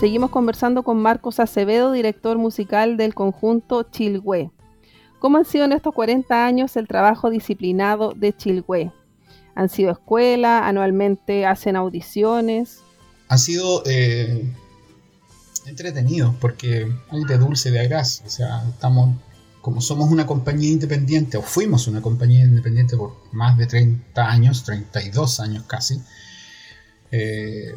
Seguimos 0.05 0.31
conversando 0.31 0.83
con 0.83 1.01
Marcos 1.01 1.41
Acevedo, 1.41 1.91
director 1.91 2.37
musical 2.37 2.99
del 2.99 3.15
conjunto 3.15 3.85
Chilhue. 3.85 4.51
¿Cómo 5.19 5.39
han 5.39 5.47
sido 5.47 5.65
en 5.65 5.73
estos 5.73 5.95
40 5.95 6.45
años 6.45 6.77
el 6.77 6.87
trabajo 6.87 7.31
disciplinado 7.31 8.13
de 8.15 8.37
Chilhue? 8.37 8.93
¿Han 9.55 9.71
sido 9.71 9.93
escuela? 9.93 10.69
¿Anualmente 10.69 11.47
hacen 11.47 11.75
audiciones? 11.75 12.81
Han 13.29 13.39
sido 13.39 13.83
eh, 13.87 14.47
entretenidos 15.65 16.35
porque 16.39 16.87
hay 17.09 17.25
de 17.25 17.39
dulce 17.39 17.71
de 17.71 17.81
agraz. 17.81 18.23
O 18.27 18.29
sea, 18.29 18.63
estamos, 18.69 19.17
como 19.63 19.81
somos 19.81 20.11
una 20.11 20.27
compañía 20.27 20.71
independiente, 20.71 21.39
o 21.39 21.43
fuimos 21.43 21.89
una 21.89 22.03
compañía 22.03 22.45
independiente 22.45 22.95
por 22.99 23.17
más 23.33 23.57
de 23.57 23.67
30 23.67 24.23
años, 24.23 24.65
32 24.65 25.41
años 25.41 25.65
casi. 25.67 25.99
Eh, 27.11 27.75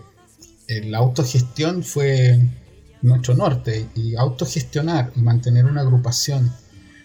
la 0.68 0.98
autogestión 0.98 1.84
fue 1.84 2.40
nuestro 3.02 3.36
norte 3.36 3.88
y 3.96 4.16
autogestionar 4.16 5.12
y 5.16 5.22
mantener 5.22 5.66
una 5.66 5.82
agrupación 5.82 6.52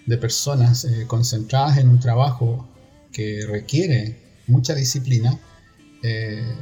de 0.07 0.18
personas 0.18 0.85
eh, 0.85 1.05
concentradas 1.07 1.79
en 1.79 1.88
un 1.88 2.01
trabajo 2.01 2.68
que 3.12 3.44
requiere 3.46 4.18
mucha 4.46 4.75
disciplina, 4.75 5.38
eh, 6.03 6.55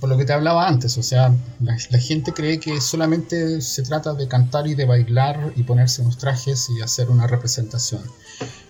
por 0.00 0.08
lo 0.08 0.16
que 0.16 0.24
te 0.24 0.32
hablaba 0.32 0.66
antes, 0.66 0.98
o 0.98 1.02
sea, 1.02 1.32
la, 1.60 1.76
gente 1.78 2.32
cree 2.32 2.58
que 2.58 2.80
solamente 2.80 3.60
se 3.60 3.82
trata 3.82 4.14
de 4.14 4.26
cantar 4.26 4.66
y 4.66 4.74
de 4.74 4.84
bailar 4.84 5.52
y 5.56 5.62
ponerse 5.62 6.02
unos 6.02 6.18
trajes 6.18 6.68
y 6.76 6.82
hacer 6.82 7.08
una 7.08 7.26
representación. 7.26 8.02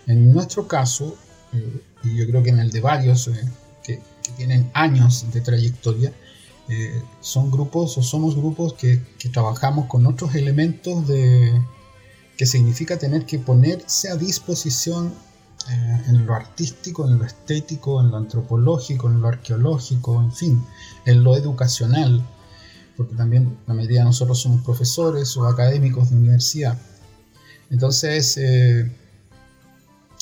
En 0.05 0.31
nuestro 0.31 0.67
caso, 0.67 1.17
eh, 1.53 1.81
y 2.03 2.17
yo 2.17 2.27
creo 2.27 2.43
que 2.43 2.51
en 2.51 2.59
el 2.59 2.71
de 2.71 2.81
varios 2.81 3.29
que 3.83 3.99
tienen 4.35 4.69
años 4.73 5.25
de 5.33 5.41
trayectoria, 5.41 6.13
eh, 6.69 7.01
son 7.21 7.49
grupos 7.49 7.97
o 7.97 8.03
somos 8.03 8.35
grupos 8.35 8.73
que, 8.73 9.01
trabajamos 9.31 9.85
con 9.87 10.05
otros 10.05 10.35
elementos 10.35 11.07
de 11.07 11.61
que 12.35 12.45
significa 12.45 12.97
tener 12.97 13.25
que 13.25 13.39
ponerse 13.39 14.09
a 14.09 14.15
disposición 14.15 15.13
eh, 15.69 16.03
en 16.07 16.25
lo 16.25 16.33
artístico, 16.33 17.07
en 17.07 17.17
lo 17.17 17.25
estético, 17.25 18.01
en 18.01 18.11
lo 18.11 18.17
antropológico, 18.17 19.07
en 19.07 19.21
lo 19.21 19.27
arqueológico, 19.29 20.21
en 20.21 20.31
fin, 20.31 20.65
en 21.05 21.23
lo 21.23 21.35
educacional, 21.35 22.25
porque 22.95 23.15
también 23.15 23.57
la 23.65 23.73
mayoría 23.73 23.99
de 23.99 24.05
nosotros 24.05 24.39
somos 24.39 24.61
profesores 24.61 25.35
o 25.37 25.47
académicos 25.47 26.09
de 26.09 26.17
universidad. 26.17 26.77
Entonces, 27.69 28.37
eh, 28.37 28.91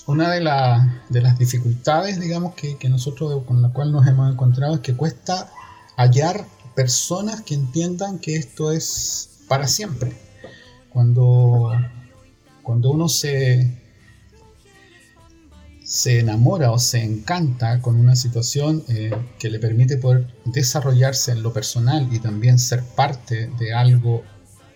una 0.05 0.31
de, 0.31 0.39
de, 1.09 1.21
las 1.21 1.39
dificultades, 1.39 2.19
digamos, 2.19 2.53
que, 2.53 2.77
que, 2.77 2.89
nosotros 2.89 3.43
con 3.45 3.61
la 3.61 3.69
cual 3.69 3.91
nos 3.91 4.07
hemos 4.07 4.31
encontrado 4.31 4.75
es 4.75 4.81
que 4.81 4.95
cuesta 4.95 5.51
hallar 5.95 6.45
personas 6.75 7.41
que 7.41 7.53
entiendan 7.53 8.19
que 8.19 8.35
esto 8.35 8.71
es 8.71 9.29
para 9.47 9.67
siempre. 9.67 10.13
Cuando, 10.89 11.71
cuando 12.63 12.91
uno 12.91 13.09
se, 13.09 13.81
se 15.83 16.19
enamora 16.19 16.71
o 16.71 16.79
se 16.79 17.03
encanta 17.03 17.81
con 17.81 17.95
una 17.95 18.15
situación 18.15 18.83
eh, 18.87 19.11
que 19.39 19.49
le 19.49 19.59
permite 19.59 19.97
poder 19.97 20.27
desarrollarse 20.45 21.31
en 21.31 21.43
lo 21.43 21.53
personal 21.53 22.07
y 22.11 22.19
también 22.19 22.59
ser 22.59 22.83
parte 22.83 23.49
de 23.59 23.73
algo 23.73 24.23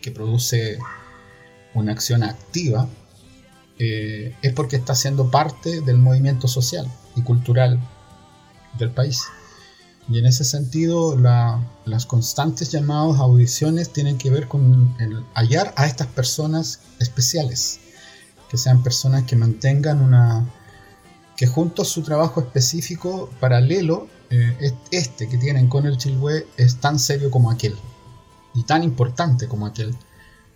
que 0.02 0.12
produce 0.12 0.78
una 1.74 1.92
acción 1.92 2.24
activa, 2.24 2.88
eh, 3.78 4.36
es 4.42 4.54
porque 4.54 4.76
está 4.76 4.96
siendo 4.96 5.32
parte 5.32 5.82
del 5.82 5.98
movimiento 5.98 6.48
social 6.48 6.88
y 7.16 7.22
cultural 7.22 7.80
del 8.78 8.92
país. 8.92 9.24
Y 10.10 10.18
en 10.18 10.26
ese 10.26 10.44
sentido, 10.44 11.16
las 11.86 12.06
constantes 12.08 12.72
llamadas 12.72 13.20
a 13.20 13.24
audiciones 13.24 13.94
tienen 13.94 14.18
que 14.18 14.32
ver 14.32 14.48
con 14.48 14.96
el 15.00 15.24
hallar 15.36 15.72
a 15.78 15.86
estas 15.86 16.08
personas 16.08 16.80
especiales, 17.00 17.80
que 18.50 18.58
sean 18.58 18.82
personas 18.82 19.24
que 19.26 19.36
mantengan 19.36 20.02
una, 20.02 20.50
que 21.38 21.46
junto 21.46 21.84
a 21.84 21.86
su 21.86 22.02
trabajo 22.02 22.42
específico, 22.42 23.30
paralelo, 23.40 24.08
eh, 24.32 24.74
este 24.92 25.30
que 25.30 25.38
tienen 25.38 25.68
con 25.68 25.86
el 25.86 25.98
Chilhue 25.98 26.48
es 26.58 26.78
tan 26.78 27.00
serio 27.00 27.32
como 27.32 27.52
aquel. 27.52 27.76
y 28.56 28.64
tan 28.64 28.84
importante 28.84 29.48
como 29.48 29.68
aquel, 29.68 29.96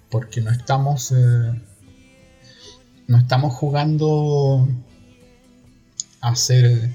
porque 0.09 0.41
no 0.41 0.49
estamos, 0.51 1.11
eh, 1.11 1.61
no 3.07 3.17
estamos 3.17 3.53
jugando 3.53 4.67
a 6.19 6.35
ser, 6.35 6.91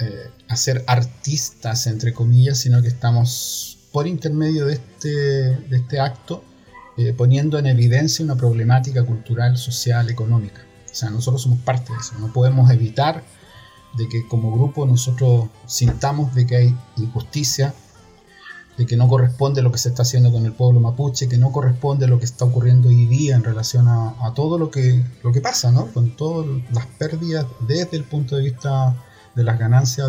eh, 0.00 0.30
a 0.48 0.56
ser 0.56 0.84
artistas, 0.86 1.86
entre 1.86 2.12
comillas, 2.12 2.58
sino 2.58 2.80
que 2.82 2.88
estamos 2.88 3.78
por 3.92 4.06
intermedio 4.06 4.66
de 4.66 4.74
este, 4.74 5.08
de 5.08 5.76
este 5.76 5.98
acto 6.00 6.44
eh, 6.96 7.12
poniendo 7.12 7.58
en 7.58 7.66
evidencia 7.66 8.24
una 8.24 8.34
problemática 8.34 9.04
cultural, 9.04 9.56
social, 9.56 10.10
económica. 10.10 10.62
O 10.90 10.94
sea, 10.94 11.10
nosotros 11.10 11.42
somos 11.42 11.60
parte 11.60 11.92
de 11.92 11.98
eso, 12.00 12.18
no 12.18 12.32
podemos 12.32 12.70
evitar 12.72 13.22
de 13.96 14.08
que 14.08 14.26
como 14.26 14.52
grupo 14.52 14.84
nosotros 14.84 15.48
sintamos 15.66 16.34
de 16.34 16.46
que 16.46 16.56
hay 16.56 16.76
injusticia, 16.96 17.72
de 18.76 18.86
que 18.86 18.96
no 18.96 19.08
corresponde 19.08 19.62
lo 19.62 19.70
que 19.72 19.78
se 19.78 19.90
está 19.90 20.02
haciendo 20.02 20.32
con 20.32 20.44
el 20.44 20.52
pueblo 20.52 20.80
mapuche, 20.80 21.28
que 21.28 21.38
no 21.38 21.52
corresponde 21.52 22.06
lo 22.06 22.18
que 22.18 22.24
está 22.24 22.44
ocurriendo 22.44 22.88
hoy 22.88 23.06
día 23.06 23.36
en 23.36 23.44
relación 23.44 23.86
a, 23.88 24.32
todo 24.34 24.58
lo 24.58 24.70
que, 24.70 25.04
lo 25.22 25.32
que 25.32 25.40
pasa, 25.40 25.70
¿no? 25.70 25.86
con 25.92 26.16
todas 26.16 26.46
las 26.72 26.86
pérdidas 26.86 27.46
desde 27.60 27.96
el 27.96 28.04
punto 28.04 28.36
de 28.36 28.42
vista 28.42 28.96
de 29.34 29.44
las 29.44 29.58
ganancias 29.58 30.08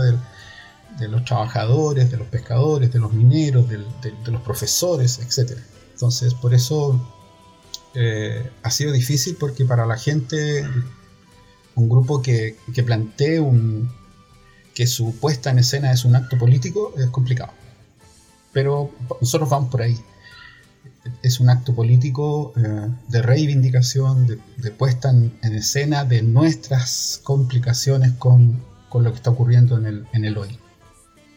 de 0.99 1.07
los 1.07 1.23
trabajadores, 1.23 2.11
de 2.11 2.17
los 2.17 2.27
pescadores, 2.27 2.91
de 2.91 2.99
los 2.99 3.13
mineros, 3.13 3.69
de, 3.69 3.77
los 4.25 4.41
profesores, 4.41 5.19
etc. 5.19 5.57
Entonces, 5.93 6.33
por 6.33 6.53
eso 6.53 6.99
eh, 7.93 8.49
ha 8.63 8.71
sido 8.71 8.91
difícil 8.91 9.37
porque 9.39 9.65
para 9.65 9.85
la 9.85 9.97
gente, 9.97 10.67
un 11.75 11.89
grupo 11.89 12.21
que, 12.21 12.57
que 12.73 12.83
plantee 12.83 13.39
un, 13.39 13.91
que 14.73 14.87
su 14.87 15.15
puesta 15.15 15.49
en 15.51 15.59
escena 15.59 15.91
es 15.91 16.05
un 16.05 16.15
acto 16.15 16.37
político 16.37 16.93
es 16.97 17.07
complicado 17.07 17.53
pero 18.51 18.91
nosotros 19.21 19.49
vamos 19.49 19.69
por 19.69 19.81
ahí. 19.81 19.97
Es 21.23 21.39
un 21.39 21.49
acto 21.49 21.73
político 21.73 22.53
eh, 22.57 22.89
de 23.07 23.21
reivindicación, 23.21 24.27
de, 24.27 24.71
puesta 24.71 25.09
en, 25.09 25.33
escena 25.41 26.03
de 26.03 26.21
nuestras 26.21 27.21
complicaciones 27.23 28.13
con, 28.13 28.61
lo 29.03 29.11
que 29.11 29.17
está 29.17 29.29
ocurriendo 29.29 29.77
en 29.77 29.85
el, 29.85 30.07
en 30.13 30.25
el 30.25 30.37
hoy. 30.37 30.57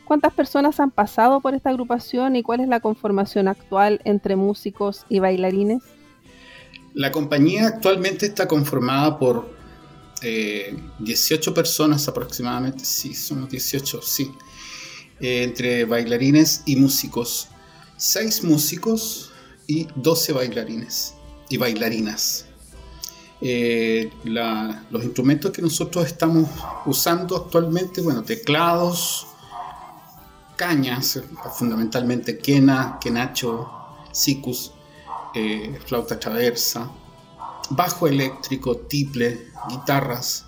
¿Cuántas 0.05 0.33
personas 0.35 0.81
han 0.81 0.91
pasado 0.91 1.41
por 1.41 1.55
esta 1.55 1.71
agrupación 1.71 2.37
y 2.37 2.43
cuál 2.43 2.61
es 2.61 2.69
la 2.69 2.81
conformación 2.81 3.49
actual 3.49 4.01
entre 4.05 4.37
músicos 4.37 5.07
y 5.09 5.21
bailarines? 5.21 5.83
La 6.95 7.11
compañía 7.11 7.69
actualmente 7.69 8.27
está 8.27 8.47
conformada 8.47 9.19
por 9.19 9.51
18 10.21 11.51
eh, 11.51 11.55
personas 11.55 12.07
aproximadamente, 12.09 12.85
sí, 12.85 13.15
somos 13.15 13.49
18, 13.49 14.03
sí. 14.03 14.31
Eh, 15.21 15.45
entre 15.45 15.85
bailarines 15.85 16.62
y 16.67 16.77
músicos. 16.77 17.49
Seis 17.97 18.43
músicos 18.43 19.31
y 19.67 19.87
12 19.95 20.33
bailarines 20.33 21.15
y 21.49 21.57
bailarinas. 21.57 22.47
Eh, 23.44 24.12
los 24.24 25.02
instrumentos 25.02 25.50
que 25.50 25.61
nosotros 25.61 26.07
estamos 26.07 26.48
usando 26.87 27.37
actualmente, 27.37 28.00
bueno, 28.00 28.22
teclados, 28.22 29.26
cañas, 30.55 31.20
fundamentalmente 31.57 32.38
quena, 32.38 32.98
quenacho, 33.00 33.68
sicus, 34.12 34.72
eh, 35.35 35.76
flauta 35.85 36.20
traversa, 36.20 36.88
bajo 37.70 38.07
eléctrico, 38.07 38.76
tiple, 38.76 39.48
guitarras, 39.68 40.44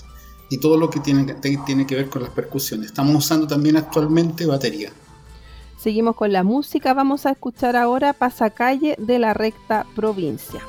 y 0.50 0.58
todo 0.58 0.76
lo 0.76 0.88
que 0.88 1.00
tiene, 1.00 1.34
tiene 1.66 1.86
que 1.86 1.96
ver 1.96 2.08
con 2.08 2.22
las 2.22 2.30
percusiones. 2.30 2.86
Estamos 2.86 3.16
usando 3.16 3.46
también 3.46 3.76
actualmente 3.76 4.46
batería. 4.46 4.92
Seguimos 5.76 6.14
con 6.14 6.32
la 6.32 6.44
música, 6.44 6.94
vamos 6.94 7.26
a 7.26 7.30
escuchar 7.30 7.74
ahora 7.76 8.12
Pasacalle 8.12 8.94
de 8.98 9.18
la 9.18 9.34
Recta 9.34 9.84
Provincia. 9.96 10.62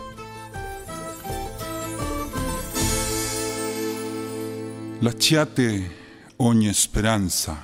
La 4.99 5.11
chiate 5.11 5.95
ogni 6.37 6.67
esperanza, 6.67 7.61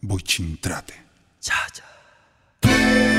voi 0.00 0.22
cintrate. 0.22 0.94
Cha, 1.38 1.54
cha. 1.72 3.09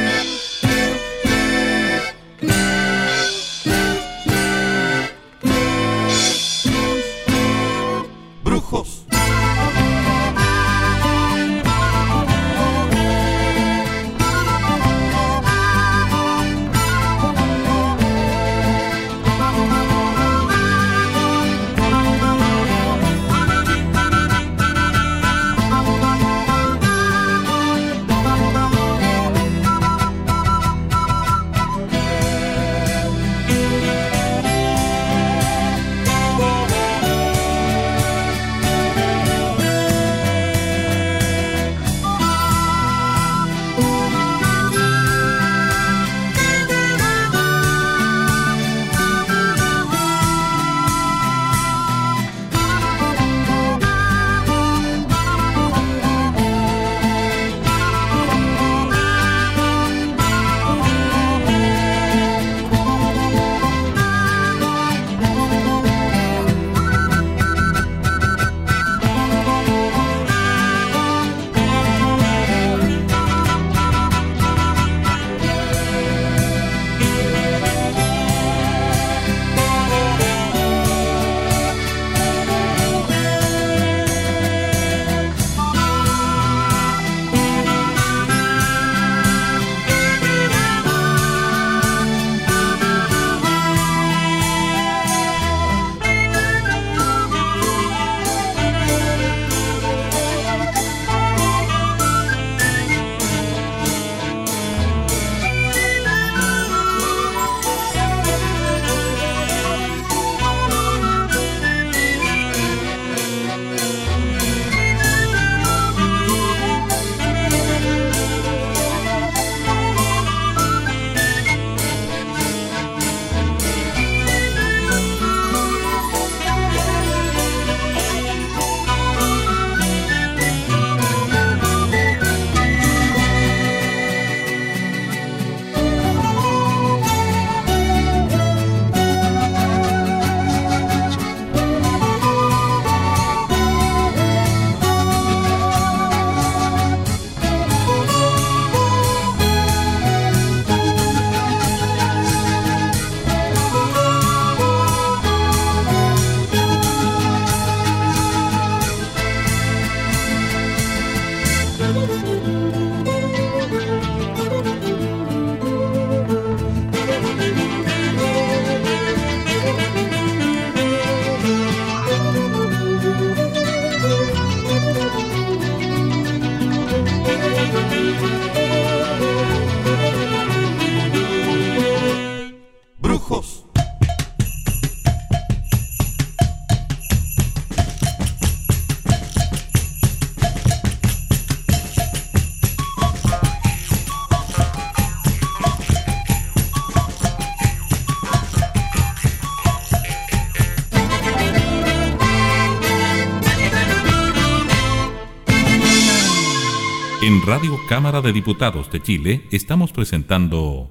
Radio 207.62 207.78
Cámara 207.88 208.22
de 208.22 208.34
Diputados 208.34 208.92
de 208.92 209.04
Chile 209.04 209.44
estamos 209.52 209.92
presentando 209.92 210.90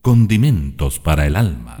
Condimentos 0.00 0.98
para 0.98 1.26
el 1.26 1.36
Alma. 1.36 1.76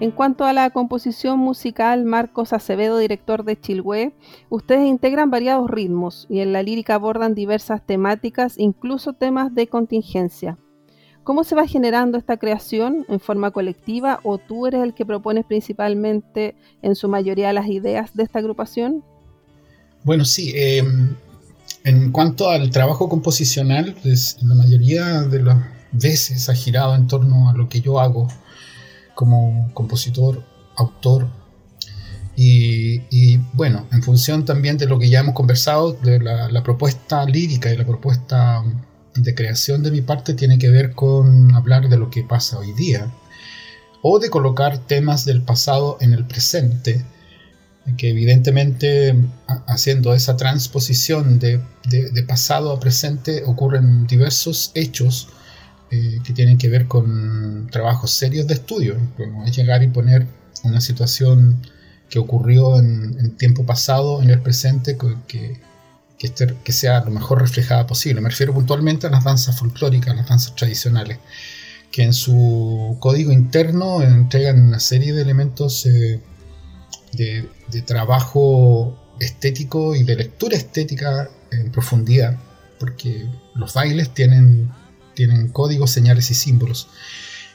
En 0.00 0.10
cuanto 0.10 0.46
a 0.46 0.54
la 0.54 0.70
composición 0.70 1.38
musical, 1.38 2.06
Marcos 2.06 2.54
Acevedo, 2.54 2.96
director 2.96 3.44
de 3.44 3.60
Chilhue, 3.60 4.14
ustedes 4.48 4.86
integran 4.86 5.30
variados 5.30 5.70
ritmos 5.70 6.26
y 6.30 6.40
en 6.40 6.54
la 6.54 6.62
lírica 6.62 6.94
abordan 6.94 7.34
diversas 7.34 7.84
temáticas, 7.84 8.54
incluso 8.56 9.12
temas 9.12 9.54
de 9.54 9.66
contingencia. 9.66 10.56
¿Cómo 11.24 11.44
se 11.44 11.56
va 11.56 11.66
generando 11.66 12.16
esta 12.16 12.38
creación 12.38 13.04
en 13.10 13.20
forma 13.20 13.50
colectiva 13.50 14.20
o 14.22 14.38
tú 14.38 14.66
eres 14.66 14.82
el 14.82 14.94
que 14.94 15.04
propones 15.04 15.44
principalmente 15.44 16.56
en 16.80 16.94
su 16.94 17.06
mayoría 17.10 17.52
las 17.52 17.68
ideas 17.68 18.16
de 18.16 18.22
esta 18.22 18.38
agrupación? 18.38 19.04
Bueno, 20.04 20.24
sí. 20.24 20.54
Em, 20.54 21.16
en 21.84 22.12
cuanto 22.12 22.50
al 22.50 22.70
trabajo 22.70 23.08
composicional, 23.08 23.96
pues, 24.02 24.36
la 24.42 24.54
mayoría 24.54 25.22
de 25.22 25.42
las 25.42 25.58
veces 25.92 26.48
ha 26.48 26.54
girado 26.54 26.94
en 26.94 27.06
torno 27.06 27.48
a 27.48 27.54
lo 27.54 27.68
que 27.68 27.80
yo 27.80 28.00
hago 28.00 28.28
como 29.14 29.70
compositor, 29.74 30.44
autor. 30.76 31.28
Y, 32.36 33.36
bueno, 33.52 33.86
en 33.92 34.02
función 34.02 34.46
también 34.46 34.78
de 34.78 34.86
lo 34.86 34.98
que 34.98 35.10
ya 35.10 35.20
hemos 35.20 35.34
conversado, 35.34 35.92
de 35.92 36.18
la 36.20 36.62
propuesta 36.62 37.24
lírica 37.26 37.70
y 37.70 37.76
la 37.76 37.84
propuesta 37.84 38.64
de 39.14 39.34
creación 39.34 39.82
de 39.82 39.90
mi 39.90 40.00
parte 40.00 40.34
tiene 40.34 40.58
que 40.58 40.70
ver 40.70 40.94
con 40.94 41.54
hablar 41.54 41.88
de 41.88 41.98
lo 41.98 42.10
que 42.10 42.22
pasa 42.22 42.58
hoy 42.58 42.72
día 42.72 43.10
o 44.02 44.18
de 44.18 44.30
colocar 44.30 44.78
temas 44.78 45.24
del 45.24 45.42
pasado 45.42 45.98
en 46.00 46.12
el 46.12 46.26
presente, 46.26 47.04
que 47.96 48.10
evidentemente 48.10 49.14
haciendo 49.66 50.14
esa 50.14 50.36
transposición 50.36 51.38
de, 51.38 51.60
pasado 52.28 52.72
a 52.72 52.80
presente 52.80 53.42
ocurren 53.44 54.06
diversos 54.06 54.70
hechos 54.74 55.28
eh, 55.90 56.20
que 56.22 56.32
tienen 56.32 56.58
que 56.58 56.68
ver 56.68 56.86
con 56.86 57.68
trabajos 57.70 58.12
serios 58.12 58.46
de 58.46 58.54
estudio, 58.54 58.96
como 59.16 59.44
es 59.44 59.56
llegar 59.56 59.82
y 59.82 59.88
poner 59.88 60.26
una 60.62 60.80
situación 60.80 61.60
que 62.08 62.18
ocurrió 62.18 62.78
en, 62.78 63.36
tiempo 63.36 63.64
pasado 63.64 64.22
en 64.22 64.30
el 64.30 64.40
presente 64.40 64.98
que, 65.26 65.58
que, 66.18 66.72
sea 66.72 67.00
lo 67.04 67.10
mejor 67.10 67.40
reflejada 67.40 67.86
posible. 67.86 68.20
Me 68.20 68.28
refiero 68.28 68.52
puntualmente 68.52 69.06
a 69.06 69.10
las 69.10 69.24
danzas 69.24 69.58
folclóricas, 69.58 70.14
las 70.14 70.28
danzas 70.28 70.54
tradicionales, 70.54 71.18
que 71.90 72.02
en 72.02 72.12
su 72.12 72.96
código 73.00 73.32
interno 73.32 74.02
entregan 74.02 74.60
una 74.60 74.80
serie 74.80 75.12
de 75.12 75.22
elementos 75.22 75.86
eh, 75.86 76.20
de, 77.12 77.48
trabajo 77.82 78.96
estético 79.18 79.94
y 79.94 80.02
de 80.02 80.16
lectura 80.16 80.56
estética 80.56 81.30
en 81.50 81.70
profundidad, 81.70 82.38
porque 82.78 83.26
los 83.54 83.74
bailes 83.74 84.14
tienen, 84.14 84.70
tienen 85.14 85.48
códigos, 85.48 85.90
señales 85.90 86.30
y 86.30 86.34
símbolos. 86.34 86.88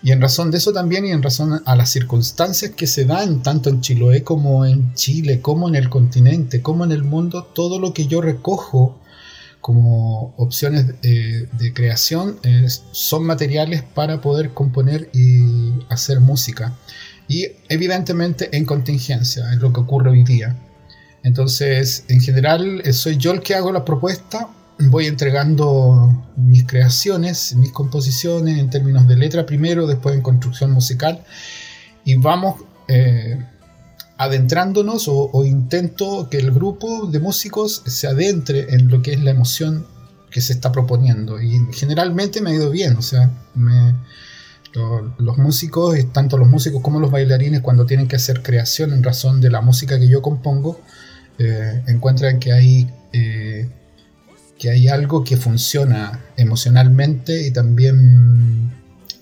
Y 0.04 0.12
en 0.12 0.22
razón 0.22 0.52
de 0.52 0.58
eso 0.58 0.72
también 0.72 1.06
y 1.06 1.12
en 1.12 1.24
razón 1.24 1.64
a 1.66 1.76
las 1.76 1.90
circunstancias 1.90 2.72
que 2.72 2.86
se 2.86 3.06
dan 3.06 3.42
tanto 3.42 3.70
en 3.70 3.82
Chiloé 3.82 4.24
como 4.24 4.66
en 4.66 4.94
Chile, 4.94 5.42
como 5.42 5.68
en 5.68 5.76
el 5.76 5.90
continente, 5.90 6.62
como 6.62 6.84
en 6.84 6.92
el 6.92 7.04
mundo, 7.04 7.44
todo 7.44 7.80
lo 7.80 7.94
que 7.94 8.06
yo 8.06 8.22
recojo 8.22 9.00
como 9.66 10.36
opciones 10.38 11.02
de, 11.02 11.72
creación 11.74 12.38
son 12.92 13.26
materiales 13.26 13.82
para 13.82 14.22
poder 14.22 14.54
componer 14.54 15.10
y 15.12 15.74
hacer 15.90 16.20
música. 16.20 16.76
Y 17.28 17.48
evidentemente 17.70 18.56
en 18.56 18.66
contingencia, 18.66 19.52
es 19.52 19.60
lo 19.60 19.74
que 19.74 19.82
ocurre 19.82 20.12
hoy 20.12 20.24
día. 20.24 20.56
Entonces, 21.24 22.06
en 22.08 22.22
general, 22.22 22.84
soy 22.94 23.18
yo 23.18 23.32
el 23.32 23.42
que 23.42 23.56
hago 23.56 23.72
la 23.72 23.84
propuesta, 23.84 24.50
voy 24.78 25.08
entregando 25.08 26.26
mis 26.36 26.66
creaciones, 26.66 27.56
mis 27.56 27.72
composiciones 27.72 28.60
en 28.60 28.70
términos 28.70 29.08
de 29.08 29.16
letra 29.16 29.46
primero, 29.46 29.88
después 29.88 30.16
en 30.16 30.22
construcción 30.22 30.72
musical 30.72 31.24
y 32.04 32.16
vamos 32.16 32.62
eh, 32.88 33.44
adentrándonos 34.18 35.08
o, 35.08 35.44
intento 35.46 36.30
que 36.30 36.38
el 36.38 36.52
grupo 36.52 37.08
de 37.08 37.20
músicos 37.20 37.82
se 37.86 38.08
adentre 38.08 38.68
en 38.70 38.88
lo 38.90 39.02
que 39.02 39.14
es 39.14 39.22
la 39.22 39.32
emoción 39.32 39.86
que 40.30 40.42
se 40.42 40.54
está 40.54 40.72
proponiendo 40.72 41.42
y 41.42 41.60
generalmente 41.74 42.42
me 42.42 42.52
ha 42.52 42.54
ido 42.54 42.70
bien, 42.70 42.98
o 42.98 43.02
sea, 43.02 43.32
los 45.18 45.38
músicos, 45.38 45.96
tanto 46.12 46.38
los 46.38 46.48
músicos 46.48 46.82
como 46.82 47.00
los 47.00 47.12
bailarines 47.12 47.62
cuando 47.62 47.86
tienen 47.86 48.08
que 48.08 48.16
hacer 48.16 48.42
creación 48.42 48.94
en 48.94 49.04
razón 49.04 49.42
de 49.42 49.50
la 49.50 49.62
música 49.62 50.00
que 50.00 50.08
yo 50.08 50.22
compongo, 50.22 50.80
eh, 51.38 51.84
encuentran 51.88 52.40
que 52.40 52.52
hay... 52.52 52.90
Eh, 53.14 53.70
que 54.58 54.70
hay 54.70 54.88
algo 54.88 55.26
que 55.26 55.36
funciona 55.36 56.22
emocionalmente 56.38 57.46
y 57.46 57.52
también 57.52 58.72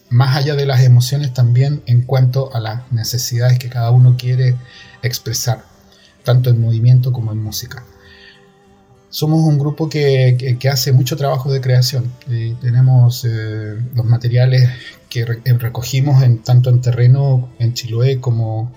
más 0.10 0.38
allá 0.38 0.56
de 0.56 0.68
las 0.68 0.84
emociones 0.84 1.34
también 1.34 1.82
en 1.88 2.04
cuanto 2.04 2.56
a 2.56 2.60
las 2.60 2.92
necesidades 2.92 3.58
que 3.58 3.68
cada 3.68 3.90
uno 3.90 4.16
quiere 4.16 4.56
expresar, 5.02 5.64
tanto 6.24 6.52
en 6.52 6.62
movimiento 6.62 7.12
como 7.12 7.32
en 7.32 7.40
música. 7.42 7.84
Somos 9.14 9.42
un 9.42 9.60
grupo 9.60 9.90
que, 9.90 10.58
hace 10.72 10.92
mucho 10.92 11.16
trabajo 11.16 11.52
de 11.52 11.62
creación 11.62 12.12
y 12.28 12.56
tenemos 12.56 13.24
eh, 13.26 13.78
los 13.94 14.06
materiales 14.08 14.68
que 15.08 15.24
recogimos 15.24 16.24
en, 16.24 16.40
tanto 16.40 16.72
en 16.72 16.82
terreno 16.82 17.48
en 17.60 17.76
Chiloé 17.76 18.20
como, 18.20 18.72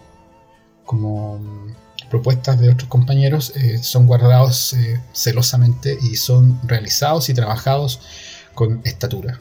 como 0.85 1.41
propuestas 2.11 2.61
de 2.61 2.69
otros 2.69 2.87
compañeros 2.91 3.55
eh, 3.57 3.79
son 3.79 4.07
guardados 4.07 4.75
eh, 4.75 5.01
celosamente 5.15 5.97
y 6.03 6.17
son 6.17 6.61
realizados 6.65 7.31
y 7.31 7.35
trabajados 7.35 8.01
con 8.53 8.83
estatura. 8.85 9.41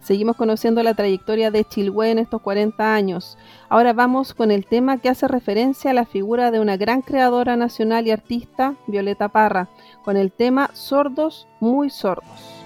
Seguimos 0.00 0.36
conociendo 0.36 0.82
la 0.82 0.94
trayectoria 0.94 1.50
de 1.50 1.64
Chilhue 1.64 2.10
en 2.10 2.18
estos 2.18 2.40
40 2.40 2.94
años. 2.94 3.36
Ahora 3.68 3.92
vamos 3.92 4.32
con 4.34 4.50
el 4.50 4.66
tema 4.66 4.98
que 4.98 5.10
hace 5.10 5.28
referencia 5.28 5.90
a 5.90 5.94
la 5.94 6.06
figura 6.06 6.50
de 6.50 6.60
una 6.60 6.76
gran 6.76 7.02
creadora 7.02 7.56
nacional 7.56 8.06
y 8.06 8.10
artista, 8.10 8.74
Violeta 8.86 9.28
Parra, 9.28 9.68
con 10.02 10.16
el 10.16 10.32
tema 10.32 10.70
Sordos, 10.72 11.46
muy 11.60 11.90
sordos. 11.90 12.59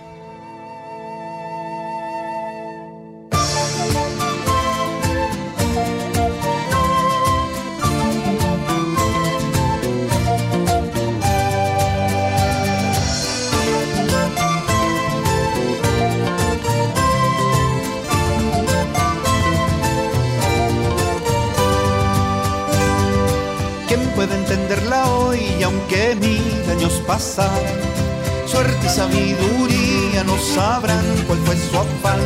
Suerte 28.47 28.87
y 28.87 28.89
sabiduría 28.89 30.25
no 30.25 30.39
sabrán 30.39 31.05
cuál 31.27 31.39
fue 31.45 31.57
su 31.57 31.77
afán. 31.77 32.21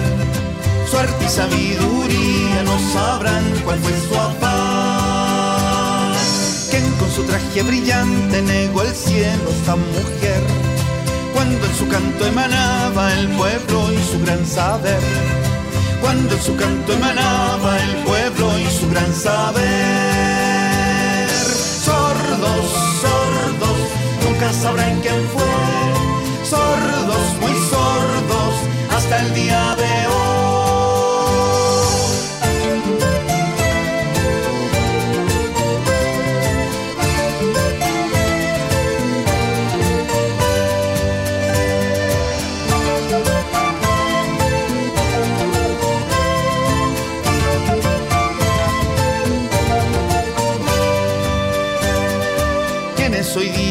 Suerte 0.90 1.24
y 1.24 1.28
sabiduría 1.28 2.62
no 2.64 2.78
sabrán 2.92 3.44
cuál 3.64 3.78
fue 3.78 3.92
su 4.09 4.14
afán. 4.14 4.53
Quien 6.70 6.90
con 6.99 7.11
su 7.11 7.22
traje 7.24 7.62
brillante 7.62 8.42
negó 8.42 8.82
el 8.82 8.94
cielo 8.94 9.51
esta 9.51 9.76
mujer, 9.76 10.42
cuando 11.34 11.66
en 11.66 11.74
su 11.74 11.88
canto 11.88 12.26
emanaba 12.26 13.12
el 13.14 13.28
pueblo 13.28 13.92
y 13.92 13.99
su 14.11 14.20
gran 14.24 14.44
saber. 14.46 15.01
Cuando 16.01 16.34
en 16.34 16.42
su 16.42 16.57
canto 16.57 16.92
emanaba 16.92 17.78
el 17.78 17.96
pueblo 18.05 18.59
y 18.59 18.66
su 18.70 18.88
gran 18.88 19.12
saber 19.14 20.38
nunca 24.39 24.53
sabrán 24.53 25.01
quién 25.01 25.28
fue. 25.32 25.43
Sordos, 26.45 27.41
muy 27.41 27.55
sordos, 27.68 28.55
hasta 28.91 29.20
el 29.20 29.34
día 29.34 29.76
de 29.76 29.88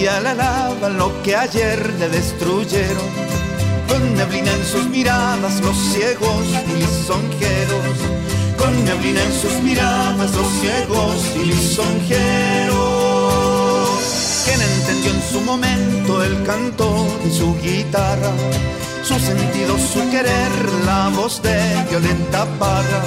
día 0.08 0.20
la 0.22 0.32
alaban 0.32 0.98
lo 0.98 1.22
que 1.24 1.36
ayer 1.36 1.94
le 2.00 2.08
destruyeron. 2.10 3.10
Con 3.90 4.16
neblina 4.16 4.52
en 4.52 4.66
sus 4.66 4.86
miradas 4.90 5.60
los 5.62 5.78
ciegos 5.92 6.46
y 6.70 6.74
lisonjeros. 6.82 7.98
Con 8.58 8.72
neblina 8.86 9.22
en 9.22 9.34
sus 9.34 9.54
miradas 9.68 10.32
los 10.32 10.48
ciegos 10.62 11.16
y 11.36 11.46
lisonjeros. 11.46 12.78
Quien 14.46 14.62
entendió 14.62 15.12
en 15.12 15.22
su 15.32 15.42
momento 15.42 16.24
el 16.24 16.44
canto 16.44 16.88
de 17.24 17.32
su 17.32 17.58
guitarra, 17.62 18.32
su 19.04 19.20
sentido, 19.20 19.78
su 19.78 20.00
querer, 20.10 20.54
la 20.86 21.10
voz 21.10 21.42
de 21.42 21.58
Violeta 21.90 22.46
Parra, 22.60 23.02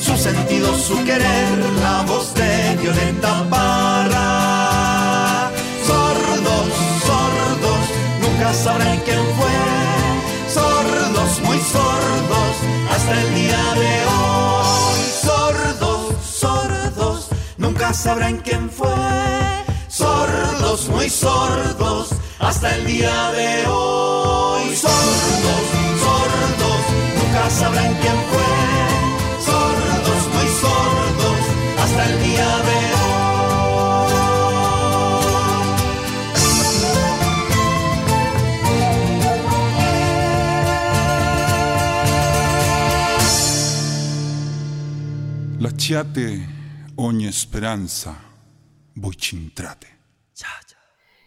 su 0.00 0.14
sentido, 0.16 0.68
su 0.76 0.96
querer, 1.04 1.58
la 1.82 2.02
voz 2.02 2.34
de 2.34 2.76
Violeta 2.82 3.46
Parra. 3.48 4.45
Nunca 8.46 8.58
sabrán 8.62 9.00
quién 9.00 9.24
fue, 9.36 10.54
sordos, 10.54 11.40
muy 11.40 11.58
sordos, 11.58 12.56
hasta 12.94 13.20
el 13.20 13.34
día 13.34 13.74
de 13.74 14.06
hoy. 14.06 15.00
Sordos, 15.20 16.24
sordos, 16.24 17.28
nunca 17.58 17.92
sabrán 17.92 18.36
quién 18.38 18.70
fue 18.70 18.86
sordos, 19.88 20.88
muy 20.90 21.10
sordos, 21.10 22.10
hasta 22.38 22.74
el 22.76 22.86
día 22.86 23.30
de 23.32 23.66
hoy. 23.66 24.76
Sordos, 24.76 25.64
sordos, 26.04 26.82
nunca 27.18 27.50
sabrán 27.50 27.94
quién 27.94 28.18
fue. 28.30 29.44
Sordos, 29.44 30.22
muy 30.34 30.48
sordos, 30.62 31.38
hasta 31.82 32.04
el 32.10 32.22
día 32.22 32.56
de 32.58 32.76
hoy. 32.90 32.95
La 45.58 45.70
chiate 45.70 46.46
ogni 46.96 47.32
speranza 47.32 48.14
Buichintrate. 48.92 49.86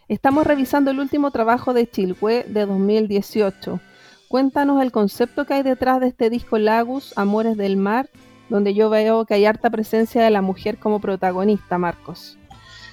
Estamos 0.06 0.46
revisando 0.46 0.92
el 0.92 1.00
último 1.00 1.32
trabajo 1.32 1.74
de 1.74 1.90
Chilhue 1.90 2.44
de 2.48 2.64
2018. 2.64 3.80
Cuéntanos 4.28 4.80
el 4.82 4.92
concepto 4.92 5.46
que 5.46 5.54
hay 5.54 5.62
detrás 5.64 6.00
de 6.00 6.06
este 6.06 6.30
disco 6.30 6.58
Lagus, 6.58 7.12
Amores 7.16 7.56
del 7.56 7.76
Mar, 7.76 8.08
donde 8.48 8.72
yo 8.72 8.88
veo 8.88 9.24
que 9.24 9.34
hay 9.34 9.46
harta 9.46 9.68
presencia 9.68 10.22
de 10.22 10.30
la 10.30 10.42
mujer 10.42 10.78
como 10.78 11.00
protagonista, 11.00 11.76
Marcos. 11.78 12.38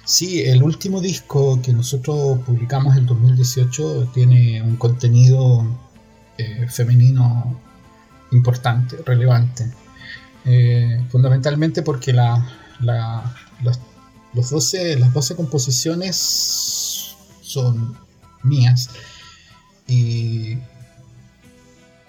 Sí, 0.04 0.42
el 0.42 0.64
último 0.64 1.00
disco 1.00 1.60
que 1.62 1.72
nosotros 1.72 2.40
publicamos 2.46 2.96
en 2.96 3.06
2018 3.06 4.10
tiene 4.12 4.60
un 4.60 4.74
contenido 4.74 5.64
eh, 6.36 6.66
femenino 6.68 7.56
importante, 8.32 8.96
relevante. 9.06 9.70
Eh, 10.44 11.04
fundamentalmente 11.10 11.82
porque 11.82 12.12
la, 12.12 12.46
la, 12.80 13.34
los 14.34 14.50
12, 14.50 14.98
las 14.98 15.12
12 15.12 15.36
composiciones 15.36 17.16
son 17.42 17.96
mías. 18.42 18.90
Y 19.86 20.58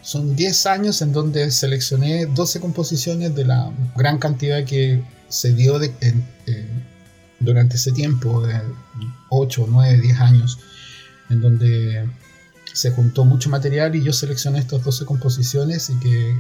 son 0.02 0.36
10 0.36 0.66
años 0.66 1.02
en 1.02 1.12
donde 1.12 1.52
seleccioné 1.52 2.26
12 2.26 2.60
composiciones 2.60 3.36
de 3.36 3.46
la 3.46 3.72
gran 3.96 4.18
cantidad 4.18 4.64
que 4.66 5.04
se 5.28 5.54
dio 5.54 5.80
durante 7.40 7.76
ese 7.76 7.92
tiempo, 7.92 8.46
de 8.46 8.60
8, 9.30 9.68
9, 9.70 10.02
10 10.02 10.20
años, 10.20 10.60
en 11.30 11.42
donde 11.42 12.10
se 12.74 12.92
juntó 12.92 13.26
mucho 13.26 13.50
material 13.50 13.96
y 13.96 14.04
yo 14.04 14.14
seleccioné 14.14 14.60
estas 14.60 14.84
12 14.84 15.06
composiciones 15.06 15.90
y 15.90 16.00
que, 16.00 16.38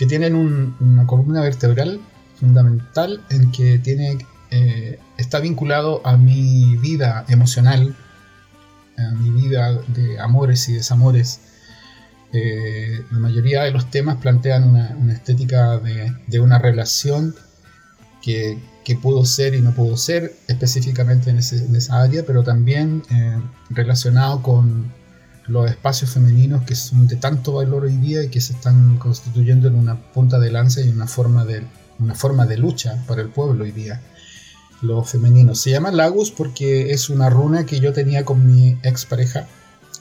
que 0.00 0.06
tienen 0.06 0.34
una 0.34 1.06
columna 1.06 1.42
vertebral 1.42 2.00
fundamental 2.36 3.22
en 3.28 3.52
que 3.52 3.78
tiene 3.78 4.16
eh, 4.50 4.98
está 5.18 5.40
vinculado 5.40 6.00
a 6.06 6.16
mi 6.16 6.78
vida 6.78 7.26
emocional, 7.28 7.94
a 8.96 9.10
mi 9.16 9.28
vida 9.28 9.78
de 9.88 10.18
amores 10.18 10.70
y 10.70 10.72
desamores. 10.72 11.40
Eh, 12.32 13.04
la 13.10 13.18
mayoría 13.18 13.64
de 13.64 13.72
los 13.72 13.90
temas 13.90 14.16
plantean 14.16 14.70
una, 14.70 15.12
estética 15.12 15.78
de, 15.78 16.40
una 16.40 16.58
relación 16.58 17.34
que, 18.22 18.58
pudo 19.02 19.24
ser 19.26 19.54
y 19.54 19.60
no 19.60 19.72
pudo 19.72 19.96
ser 19.98 20.34
específicamente 20.48 21.28
en, 21.28 21.38
esa 21.38 22.02
área, 22.02 22.24
pero 22.26 22.42
también 22.42 23.02
eh, 23.10 23.38
relacionado 23.68 24.42
con 24.42 24.92
los 25.50 25.68
espacios 25.68 26.10
femeninos 26.10 26.62
que 26.62 26.76
son 26.76 27.08
de 27.08 27.16
tanto 27.16 27.54
valor 27.54 27.84
hoy 27.84 27.96
día 27.96 28.22
y 28.22 28.28
que 28.28 28.40
se 28.40 28.52
están 28.52 28.98
constituyendo 28.98 29.66
en 29.66 29.74
una 29.74 30.00
punta 30.12 30.38
de 30.38 30.50
lanza 30.50 30.80
y 30.80 30.88
una 30.88 31.08
forma 31.08 31.44
de, 31.44 31.64
una 31.98 32.14
forma 32.14 32.46
de 32.46 32.56
lucha 32.56 33.02
para 33.08 33.20
el 33.20 33.30
pueblo 33.30 33.64
hoy 33.64 33.72
día 33.72 34.00
lo 34.82 35.02
femenino. 35.02 35.54
Se 35.54 35.70
llama 35.70 35.90
Lagus 35.90 36.30
porque 36.30 36.92
es 36.92 37.10
una 37.10 37.28
runa 37.28 37.66
que 37.66 37.80
yo 37.80 37.92
tenía 37.92 38.24
con 38.24 38.46
mi 38.46 38.78
expareja, 38.82 39.46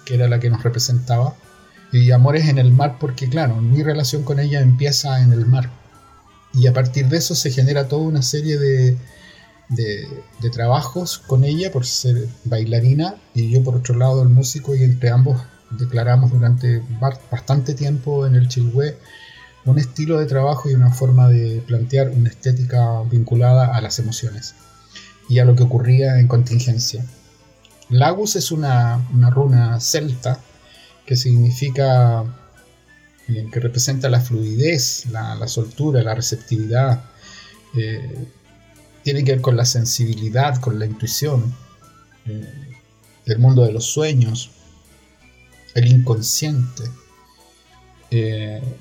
que 0.06 0.16
era 0.16 0.30
la 0.30 0.39
que 0.39 0.50
nos 0.50 0.64
representaba. 0.64 1.36
Y 1.91 2.12
Amores 2.12 2.47
en 2.47 2.60
el 2.60 2.72
mar 2.72 2.97
porque, 3.00 3.28
claro, 3.28 3.58
mi 3.58 3.84
relación 3.84 4.24
con 4.24 4.39
ella 4.39 4.62
empieza 4.62 5.22
en 5.22 5.34
el 5.34 5.45
mar. 5.45 5.72
Y 6.54 6.68
a 6.68 6.74
partir 6.74 7.08
de 7.08 7.18
eso 7.18 7.36
se 7.36 7.52
genera 7.52 7.88
toda 7.88 8.04
una 8.04 8.22
serie 8.22 8.58
de, 8.58 8.97
de, 9.70 10.07
trabajos 10.51 11.20
con 11.20 11.43
ella 11.43 11.72
por 11.72 11.86
ser 11.86 12.28
bailarina 12.43 13.15
y 13.34 13.49
yo 13.49 13.63
por 13.63 13.76
otro 13.76 13.95
lado 13.95 14.24
el 14.24 14.30
músico 14.30 14.76
y 14.76 14.84
entre 14.84 15.09
ambos 15.09 15.39
declaramos 15.70 16.32
durante 16.32 16.82
bastante 17.32 17.76
tiempo 17.76 18.26
en 18.26 18.36
el 18.36 18.47
Chilhue 18.47 18.97
un 19.65 19.78
estilo 19.78 20.17
de 20.17 20.26
trabajo 20.26 20.70
y 20.70 20.74
una 20.74 20.91
forma 20.91 21.30
de 21.30 21.61
plantear 21.67 22.09
una 22.09 22.30
estética 22.30 23.03
vinculada 23.03 23.76
a 23.76 23.82
las 23.82 23.99
emociones 23.99 24.55
y 25.28 25.38
a 25.38 25.45
lo 25.45 25.55
que 25.55 25.63
ocurría 25.63 26.20
en 26.20 26.28
contingencia. 26.28 27.05
Lagus 27.89 28.36
es 28.36 28.51
una, 28.51 29.05
runa 29.30 29.80
celta 29.80 30.39
que 31.05 31.15
significa, 31.15 32.24
que 33.28 33.59
representa 33.59 34.09
la 34.09 34.22
fluidez, 34.22 35.05
la, 35.11 35.47
soltura, 35.47 36.01
la 36.01 36.15
receptividad. 36.15 37.03
Eh, 37.76 38.28
tiene 39.10 39.24
que 39.24 39.32
ver 39.32 39.41
con 39.41 39.57
la 39.57 39.66
sensibilidad, 39.66 40.62
con 40.62 40.78
la 40.78 40.86
intuición, 40.86 41.51
eh, 42.28 42.78
el 43.26 43.39
mundo 43.39 43.66
de 43.66 43.72
los 43.72 43.86
sueños, 43.86 44.51
el 45.74 45.88
inconsciente, 45.88 46.84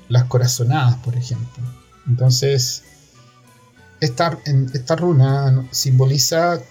las 0.07 0.25
corazonadas, 0.25 0.97
por 0.97 1.15
ejemplo. 1.15 1.63
Entonces, 2.07 2.83
esta, 3.99 4.37
esta 4.45 4.95
runa 4.95 5.67
simboliza 5.71 6.61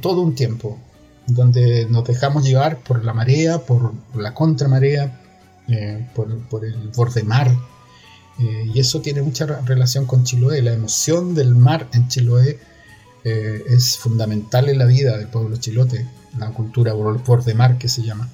todo 0.00 0.20
un 0.20 0.36
tiempo, 0.36 0.78
donde 1.26 1.86
nos 1.90 2.04
dejamos 2.04 2.44
llevar 2.44 2.78
por 2.84 3.04
la 3.04 3.12
marea, 3.12 3.58
por 3.58 3.94
la 4.14 4.32
contramarea, 4.32 5.20
eh, 5.66 6.08
por, 6.14 6.64
el 6.64 6.88
borde 6.94 7.24
mar. 7.24 7.50
Eh, 8.38 8.70
y 8.72 8.78
eso 8.78 9.00
tiene 9.00 9.22
mucha 9.22 9.46
relación 9.46 10.06
con 10.06 10.22
Chiloé. 10.22 10.62
La 10.62 10.72
emoción 10.72 11.34
del 11.34 11.56
mar 11.56 11.88
en 11.94 12.06
Chiloé 12.06 12.60
eh, 13.24 13.64
es 13.68 13.98
fundamental 13.98 14.68
en 14.68 14.78
la 14.78 14.86
vida 14.86 15.16
del 15.16 15.28
pueblo 15.28 15.56
chilote, 15.56 16.08
la 16.38 16.50
cultura 16.50 16.92
borde 16.92 17.54
mar 17.54 17.78
que 17.78 17.88
se 17.88 18.02
llama. 18.02 18.28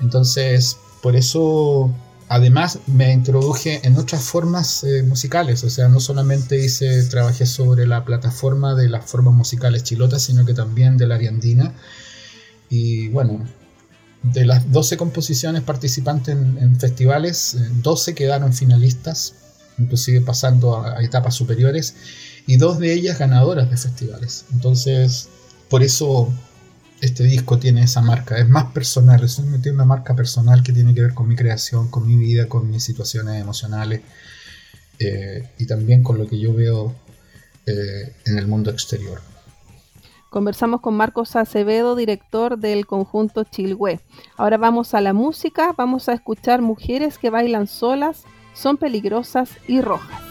Entonces, 0.00 0.76
por 1.02 1.16
eso 1.16 1.92
además 2.28 2.78
me 2.86 3.12
introduje 3.12 3.80
en 3.86 3.96
otras 3.96 4.22
formas 4.22 4.84
eh, 4.84 5.02
musicales, 5.02 5.64
o 5.64 5.70
sea, 5.70 5.88
no 5.88 6.00
solamente 6.00 6.62
hice, 6.62 7.02
trabajé 7.04 7.46
sobre 7.46 7.86
la 7.86 8.04
plataforma 8.04 8.74
de 8.74 8.88
las 8.88 9.04
formas 9.04 9.34
musicales 9.34 9.82
chilotas, 9.84 10.22
sino 10.22 10.44
que 10.44 10.54
también 10.54 10.96
de 10.96 11.06
la 11.06 11.14
ariandina. 11.16 11.74
Y 12.70 13.08
bueno, 13.08 13.46
de 14.22 14.44
las 14.44 14.70
12 14.70 14.96
composiciones 14.96 15.62
participantes 15.62 16.36
en, 16.36 16.78
festivales, 16.78 17.56
12 17.82 18.10
eh, 18.10 18.14
quedaron 18.14 18.52
finalistas, 18.52 19.34
inclusive 19.78 20.20
pasando 20.20 20.84
a 20.84 21.02
etapas 21.02 21.34
superiores, 21.34 21.94
y 22.48 22.56
dos 22.56 22.78
de 22.78 22.94
ellas 22.94 23.18
ganadoras 23.18 23.70
de 23.70 23.76
festivales. 23.76 24.46
Entonces, 24.54 25.28
por 25.68 25.82
eso 25.82 26.32
este 27.02 27.22
disco 27.24 27.58
tiene 27.58 27.82
esa 27.82 28.00
marca, 28.00 28.38
es 28.38 28.48
más 28.48 28.72
personal, 28.72 29.22
es 29.22 29.36
tiene 29.36 29.72
una 29.72 29.84
marca 29.84 30.16
personal 30.16 30.62
que 30.62 30.72
tiene 30.72 30.94
que 30.94 31.02
ver 31.02 31.14
con 31.14 31.28
mi 31.28 31.36
creación, 31.36 31.90
con 31.90 32.06
mi 32.06 32.16
vida, 32.16 32.48
con 32.48 32.70
mis 32.70 32.82
situaciones 32.82 33.40
emocionales 33.40 34.00
eh, 34.98 35.46
y 35.58 35.66
también 35.66 36.02
con 36.02 36.16
lo 36.16 36.26
que 36.26 36.40
yo 36.40 36.54
veo 36.54 36.94
eh, 37.66 38.14
en 38.24 38.38
el 38.38 38.48
mundo 38.48 38.70
exterior. 38.70 39.20
Conversamos 40.30 40.80
con 40.80 40.94
Marcos 40.94 41.36
Acevedo, 41.36 41.96
director 41.96 42.58
del 42.58 42.86
conjunto 42.86 43.44
Chilhue. 43.44 44.00
Ahora 44.38 44.56
vamos 44.56 44.94
a 44.94 45.02
la 45.02 45.12
música, 45.12 45.74
vamos 45.76 46.08
a 46.08 46.14
escuchar 46.14 46.62
mujeres 46.62 47.18
que 47.18 47.28
bailan 47.28 47.66
solas, 47.66 48.24
son 48.54 48.78
peligrosas 48.78 49.50
y 49.66 49.82
rojas. 49.82 50.27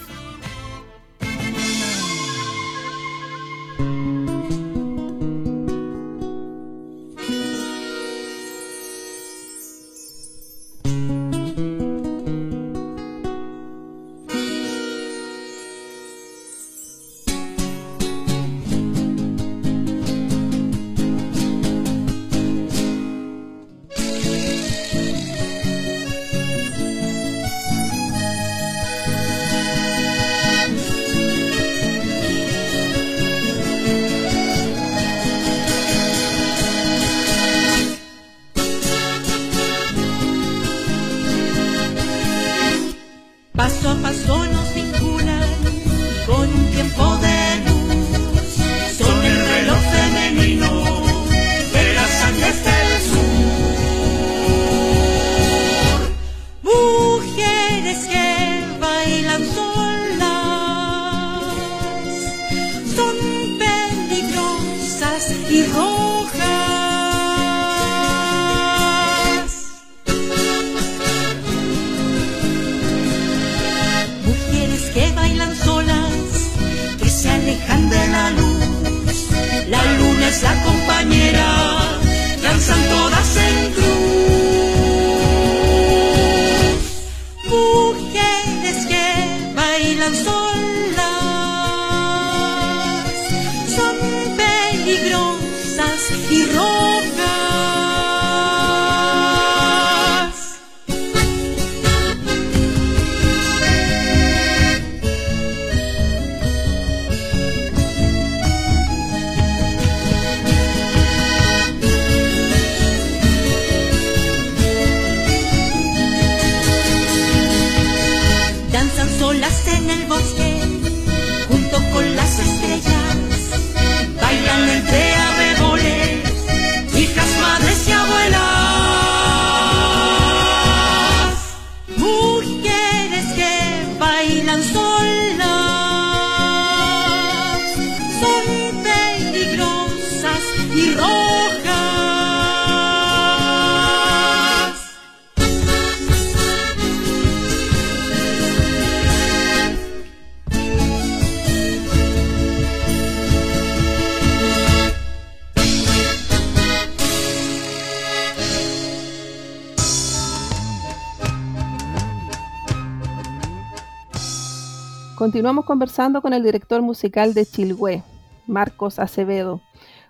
Continuamos 165.28 165.66
conversando 165.66 166.22
con 166.22 166.32
el 166.32 166.42
director 166.42 166.82
musical 166.82 167.34
de 167.34 167.46
Chilhue, 167.46 168.02
Marcos 168.48 168.98
Acevedo. 168.98 169.62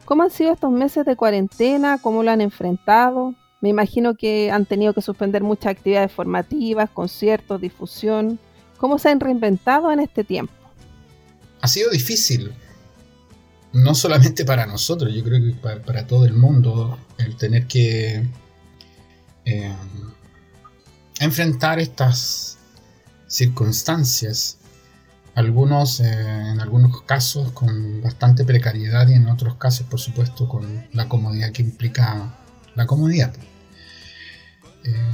¿Cómo 0.06 0.22
han 0.22 0.30
sido 0.30 0.54
estos 0.54 0.72
meses 0.72 1.08
de 1.08 1.16
cuarentena? 1.16 1.98
¿Cómo 2.00 2.22
lo 2.22 2.30
han 2.30 2.40
enfrentado? 2.40 3.34
Me 3.60 3.70
imagino 3.70 4.14
que 4.14 4.52
han 4.52 4.68
tenido 4.68 4.94
que 4.94 5.02
suspender 5.02 5.42
muchas 5.42 5.72
actividades 5.72 6.12
formativas, 6.12 6.92
conciertos, 6.92 7.60
difusión. 7.60 8.38
¿Cómo 8.78 9.00
se 9.00 9.10
han 9.10 9.20
reinventado 9.20 9.92
en 9.92 10.02
este 10.02 10.24
tiempo? 10.24 10.54
Ha 11.62 11.68
sido 11.68 11.90
difícil, 11.90 12.54
no 13.74 13.96
solamente 13.96 14.46
para 14.46 14.68
nosotros, 14.68 15.12
yo 15.12 15.24
creo 15.24 15.42
que 15.42 15.82
para, 15.84 16.06
todo 16.06 16.26
el 16.26 16.34
mundo, 16.34 16.96
el 17.18 17.36
tener 17.38 17.66
que 17.66 18.24
eh, 19.46 19.76
enfrentar 21.20 21.80
estas 21.80 22.60
circunstancias 23.26 24.57
algunos 25.38 26.00
eh, 26.00 26.06
en 26.52 26.60
algunos 26.60 27.04
casos 27.04 27.52
con 27.52 28.02
bastante 28.02 28.44
precariedad 28.44 29.08
y 29.08 29.14
en 29.14 29.28
otros 29.28 29.54
casos 29.58 29.86
por 29.86 30.00
supuesto 30.00 30.50
con 30.50 30.88
la 30.94 31.08
comodidad 31.08 31.52
que 31.52 31.62
implica 31.62 32.36
la 32.74 32.88
comodidad. 32.88 33.32
Eh, 34.84 35.12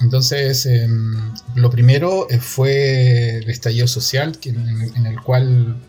entonces 0.00 0.64
em, 0.64 1.34
lo 1.54 1.68
primero 1.68 2.26
eh, 2.30 2.38
fue 2.38 3.36
el 3.36 3.50
estallido 3.50 3.86
social 3.86 4.38
en, 4.42 5.04
el 5.04 5.20
cual 5.20 5.82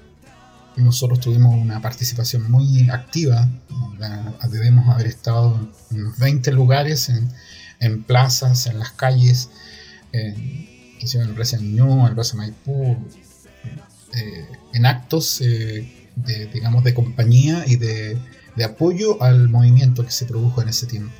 nosotros 0.75 1.21
tuvimos 1.21 1.55
una 1.55 1.81
participación 1.81 2.51
muy 2.51 2.89
activa. 2.89 3.47
Debemos 4.51 4.93
haber 4.93 5.07
estado 5.07 5.57
en 5.91 6.13
20 6.17 6.51
lugares 6.51 7.09
en, 7.79 8.03
plazas 8.03 8.67
en 8.67 8.79
las 8.79 8.91
calles 8.91 9.49
en, 10.11 10.67
en 10.99 11.21
el 11.21 11.33
Plaza 11.33 11.55
en 11.57 11.79
el 11.79 12.13
Plaza 12.13 12.35
Maipú, 12.35 12.97
eh, 14.13 14.47
en 14.73 14.85
actos 14.85 15.41
eh, 15.41 16.09
de, 16.15 16.47
digamos, 16.47 16.83
de 16.83 16.93
compañía 16.93 17.63
y 17.67 17.75
de, 17.75 18.17
apoyo 18.63 19.21
al 19.21 19.49
movimiento 19.49 20.03
que 20.03 20.11
se 20.11 20.25
produjo 20.25 20.61
en 20.61 20.69
ese 20.69 20.87
tiempo. 20.87 21.13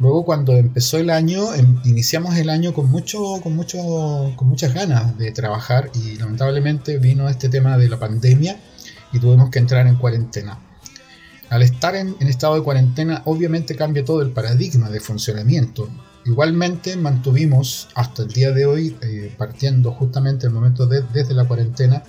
Luego 0.00 0.24
cuando 0.24 0.56
empezó 0.56 0.98
el 0.98 1.10
año, 1.10 1.54
em, 1.54 1.78
iniciamos 1.84 2.36
el 2.36 2.50
año 2.50 2.72
con, 2.74 2.90
mucho, 2.90 3.40
con, 3.42 3.54
mucho, 3.54 3.78
con 4.34 4.48
muchas 4.48 4.74
ganas 4.74 5.16
de 5.16 5.30
trabajar 5.30 5.90
y 5.94 6.16
lamentablemente 6.16 6.98
vino 6.98 7.28
este 7.28 7.48
tema 7.48 7.78
de 7.78 7.88
la 7.88 7.98
pandemia 7.98 8.58
y 9.12 9.20
tuvimos 9.20 9.50
que 9.50 9.58
entrar 9.60 9.86
en 9.86 9.96
cuarentena. 9.96 10.58
Al 11.50 11.62
estar 11.62 11.96
en, 11.96 12.14
estado 12.20 12.54
de 12.54 12.62
cuarentena 12.62 13.22
obviamente 13.24 13.74
cambia 13.74 14.04
todo 14.04 14.22
el 14.22 14.30
paradigma 14.30 14.88
de 14.88 15.00
funcionamiento. 15.00 15.88
Igualmente 16.24 16.96
mantuvimos 16.96 17.88
hasta 17.94 18.22
el 18.22 18.28
día 18.28 18.52
de 18.52 18.66
hoy, 18.66 18.96
eh, 19.00 19.34
partiendo 19.38 19.92
justamente 19.92 20.46
el 20.46 20.52
momento 20.52 20.86
de, 20.86 21.02
desde 21.12 21.34
la 21.34 21.46
cuarentena, 21.46 22.02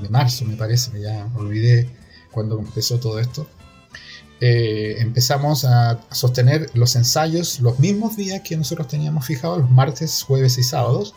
de 0.00 0.08
marzo 0.08 0.44
me 0.44 0.56
parece, 0.56 1.00
ya 1.00 1.28
olvidé 1.36 1.88
cuando 2.30 2.58
empezó 2.58 2.98
todo 2.98 3.18
esto, 3.18 3.46
eh, 4.40 4.96
empezamos 5.00 5.64
a 5.64 6.00
sostener 6.10 6.70
los 6.74 6.96
ensayos 6.96 7.60
los 7.60 7.78
mismos 7.78 8.16
días 8.16 8.40
que 8.40 8.56
nosotros 8.56 8.88
teníamos 8.88 9.26
fijados, 9.26 9.58
los 9.58 9.70
martes, 9.70 10.22
jueves 10.22 10.58
y 10.58 10.62
sábados, 10.62 11.14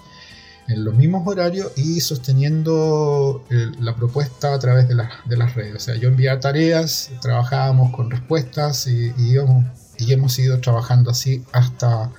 en 0.67 0.83
los 0.83 0.95
mismos 0.95 1.27
horarios 1.27 1.71
y 1.75 2.01
sosteniendo 2.01 3.45
eh, 3.49 3.71
la 3.79 3.95
propuesta 3.95 4.53
a 4.53 4.59
través 4.59 4.87
de, 4.87 4.95
de, 5.25 5.37
las 5.37 5.55
redes. 5.55 5.75
O 5.75 5.79
sea, 5.79 5.95
yo 5.95 6.09
enviaba 6.09 6.39
tareas, 6.39 7.11
trabajábamos 7.21 7.95
con 7.95 8.09
respuestas 8.09 8.87
y, 8.87 9.13
y 9.17 9.31
íbamos 9.31 9.65
y 9.97 10.13
hemos 10.13 10.37
ido 10.39 10.59
trabajando 10.59 11.11
así 11.11 11.43
hasta 11.51 12.11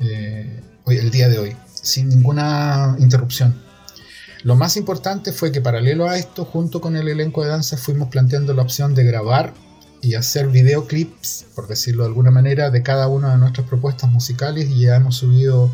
eh, 0.00 0.62
hoy, 0.84 0.96
el 0.96 1.10
día 1.10 1.28
de 1.28 1.38
hoy, 1.38 1.56
sin 1.74 2.08
ninguna 2.08 2.96
interrupción. 2.98 3.62
Lo 4.42 4.56
más 4.56 4.76
importante 4.76 5.32
fue 5.32 5.52
que 5.52 5.60
paralelo 5.60 6.08
a 6.08 6.18
esto, 6.18 6.44
junto 6.44 6.80
con 6.80 6.96
el 6.96 7.08
elenco 7.08 7.42
de 7.42 7.48
danza, 7.48 7.76
fuimos 7.76 8.08
planteando 8.08 8.52
la 8.52 8.62
opción 8.62 8.94
de 8.94 9.04
grabar 9.04 9.54
y 10.02 10.14
hacer 10.16 10.48
videoclips, 10.48 11.46
por 11.54 11.66
decirlo 11.66 12.02
de 12.02 12.08
alguna 12.08 12.30
manera, 12.30 12.70
de 12.70 12.82
cada 12.82 13.08
una 13.08 13.32
de 13.32 13.38
nuestras 13.38 13.66
propuestas 13.66 14.10
musicales 14.10 14.68
y 14.68 14.80
ya 14.80 14.96
hemos 14.96 15.16
subido 15.16 15.70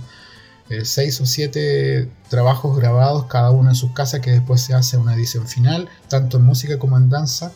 eh, 0.68 0.84
seis 0.84 1.20
o 1.20 1.26
siete 1.26 2.08
trabajos 2.28 2.76
grabados, 2.76 3.26
cada 3.26 3.50
uno 3.50 3.70
en 3.70 3.74
sus 3.74 3.92
casas, 3.92 4.20
que 4.20 4.30
después 4.30 4.60
se 4.60 4.72
hace 4.72 4.96
una 4.96 5.14
edición 5.14 5.48
final, 5.48 5.88
tanto 6.08 6.36
en 6.36 6.44
música 6.44 6.78
como 6.78 6.96
en 6.96 7.10
danza 7.10 7.52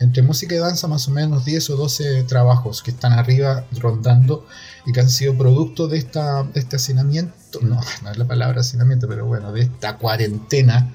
entre 0.00 0.22
música 0.22 0.54
y 0.54 0.58
danza 0.58 0.88
más 0.88 1.06
o 1.08 1.12
menos 1.12 1.44
10 1.44 1.70
o 1.70 1.76
12 1.76 2.24
trabajos 2.24 2.82
que 2.82 2.90
están 2.90 3.12
arriba 3.12 3.64
rondando 3.78 4.46
y 4.86 4.92
que 4.92 5.00
han 5.00 5.10
sido 5.10 5.36
producto 5.36 5.86
de, 5.86 5.98
esta, 5.98 6.46
este 6.54 6.76
hacinamiento, 6.76 7.60
no, 7.60 7.78
no 8.02 8.10
es 8.10 8.18
la 8.18 8.26
palabra 8.26 8.62
hacinamiento, 8.62 9.06
pero 9.06 9.26
bueno, 9.26 9.52
de 9.52 9.62
esta 9.62 9.98
cuarentena 9.98 10.90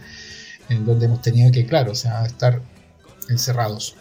en 0.69 0.85
donde 0.85 1.05
hemos 1.05 1.21
tenido 1.21 1.51
que, 1.51 1.65
claro, 1.65 1.91
o 1.91 1.95
sea, 1.95 2.25
estar 2.25 2.61
encerrados. 3.29 3.95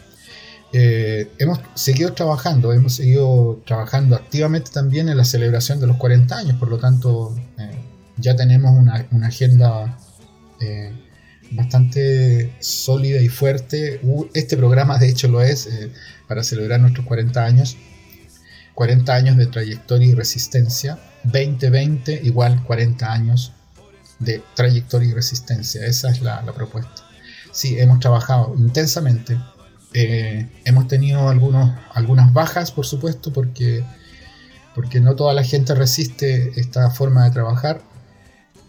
Eh, 0.72 1.30
hemos 1.38 1.60
seguido 1.74 2.12
trabajando, 2.14 2.72
hemos 2.72 2.94
seguido 2.94 3.62
trabajando 3.64 4.16
activamente 4.16 4.72
también 4.72 5.08
en 5.08 5.16
la 5.16 5.24
celebración 5.24 5.78
de 5.78 5.86
los 5.86 5.98
40 5.98 6.36
años, 6.36 6.56
por 6.58 6.68
lo 6.68 6.78
tanto 6.78 7.36
eh, 7.58 7.78
ya 8.16 8.34
tenemos 8.34 8.72
una, 8.72 9.06
agenda 9.24 9.96
eh, 10.60 10.92
bastante 11.54 12.54
sólida 12.60 13.20
y 13.20 13.28
fuerte. 13.28 14.00
Este 14.34 14.56
programa 14.56 14.98
de 14.98 15.08
hecho 15.08 15.28
lo 15.28 15.40
es 15.40 15.66
eh, 15.66 15.90
para 16.28 16.42
celebrar 16.42 16.80
nuestros 16.80 17.06
40 17.06 17.44
años. 17.44 17.76
40 18.74 19.14
años 19.14 19.36
de 19.36 19.46
trayectoria 19.46 20.08
y 20.08 20.14
resistencia. 20.14 20.98
2020 21.24 22.20
igual 22.24 22.62
40 22.64 23.12
años. 23.12 23.52
de 24.20 24.42
trayectoria 24.54 25.08
y 25.08 25.12
resistencia. 25.12 25.84
Esa 25.84 26.10
es 26.10 26.22
la, 26.22 26.40
propuesta. 26.54 27.02
Sí, 27.52 27.78
hemos 27.78 27.98
trabajado 28.00 28.54
intensamente. 28.56 29.38
Eh, 29.92 30.48
hemos 30.64 30.88
tenido 30.88 31.28
algunos, 31.28 31.74
algunas 31.92 32.32
bajas, 32.32 32.70
por 32.70 32.86
supuesto, 32.86 33.32
porque, 33.32 33.84
porque 34.74 35.00
no 35.00 35.14
toda 35.14 35.34
la 35.34 35.44
gente 35.44 35.74
resiste 35.74 36.52
esta 36.58 36.90
forma 36.90 37.24
de 37.24 37.32
trabajar. 37.32 37.82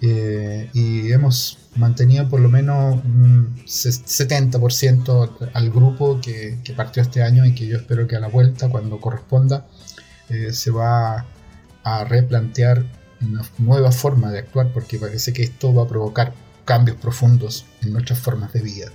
Eh, 0.01 0.69
y 0.73 1.11
hemos 1.11 1.57
mantenido 1.75 2.27
por 2.27 2.39
lo 2.39 2.49
menos 2.49 2.95
un 3.03 3.55
70% 3.65 5.49
al 5.53 5.69
grupo 5.71 6.19
que, 6.21 6.59
partió 6.75 7.01
este 7.01 7.23
año 7.23 7.45
y 7.45 7.55
que 7.55 7.67
yo 7.67 7.77
espero 7.77 8.07
que 8.07 8.15
a 8.15 8.19
la 8.19 8.27
vuelta, 8.27 8.69
cuando 8.69 8.99
corresponda, 8.99 9.65
eh, 10.29 10.51
se 10.53 10.71
va 10.71 11.25
a 11.83 12.03
replantear 12.03 12.85
una 13.21 13.43
nueva 13.57 13.91
forma 13.91 14.31
de 14.31 14.39
actuar 14.39 14.71
porque 14.73 14.99
parece 14.99 15.33
que 15.33 15.43
esto 15.43 15.73
va 15.73 15.83
a 15.83 15.87
provocar 15.87 16.33
cambios 16.65 16.97
profundos 16.97 17.65
en 17.81 17.93
nuestras 17.93 18.19
formas 18.19 18.51
de 18.53 18.61
vida. 18.61 18.91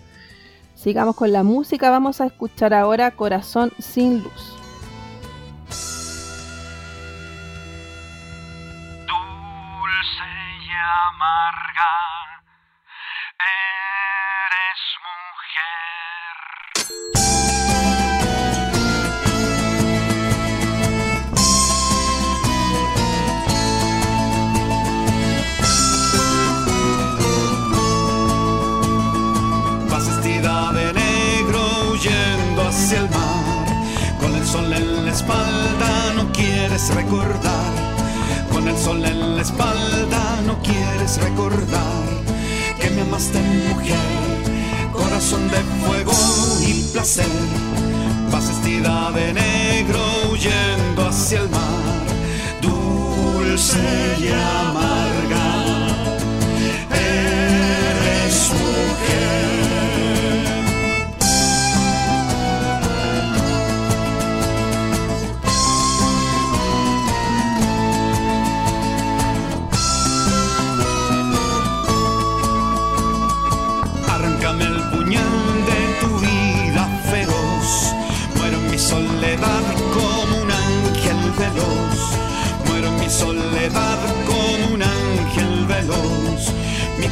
Sigamos 0.74 1.14
con 1.14 1.32
la 1.32 1.42
música, 1.42 1.90
vamos 1.90 2.20
a 2.20 2.26
escuchar 2.26 2.74
ahora 2.74 3.10
Corazón 3.12 3.72
sin 3.78 4.22
luz. 4.22 4.59
Quieres 36.80 36.94
recordar. 36.94 37.72
Con 38.52 38.68
el 38.68 38.76
sol 38.76 39.04
en 39.04 39.36
la 39.36 39.42
espalda 39.42 40.40
no 40.46 40.58
quieres 40.62 41.18
recordar 41.22 42.04
que 42.80 42.90
me 42.90 43.02
amaste 43.02 43.40
mujer, 43.68 44.92
corazón 44.92 45.48
de 45.50 45.58
fuego 45.84 46.12
y 46.66 46.82
placer. 46.92 47.26
Vas 48.30 48.48
vestida 48.48 49.10
de 49.12 49.32
negro 49.32 50.00
huyendo 50.32 51.08
hacia 51.08 51.40
el 51.40 51.50
mar, 51.50 52.06
dulce 52.62 53.78
y 54.18 54.28
amarga. 54.28 55.39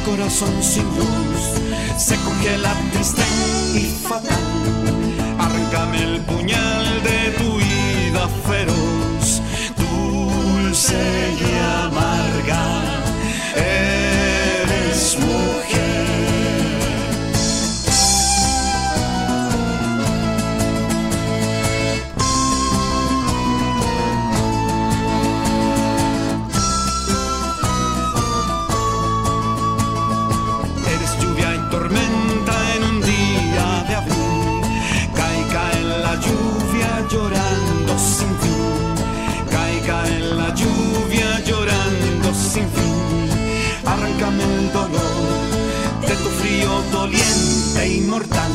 Corazón 0.09 0.63
sin 0.63 0.85
luz 0.97 1.41
se 1.97 2.15
congela 2.17 2.73
triste 2.91 3.21
y 3.75 3.85
fatal. 4.07 4.45
Arráncame 5.37 6.03
el 6.03 6.21
puñal 6.21 7.03
de 7.03 7.31
tu 7.37 7.57
vida 7.57 8.27
feroz, 8.47 9.41
dulce 9.77 10.97
y 11.39 11.85
amarga. 11.85 12.89
E 48.29 48.37
inmortal. 48.37 48.51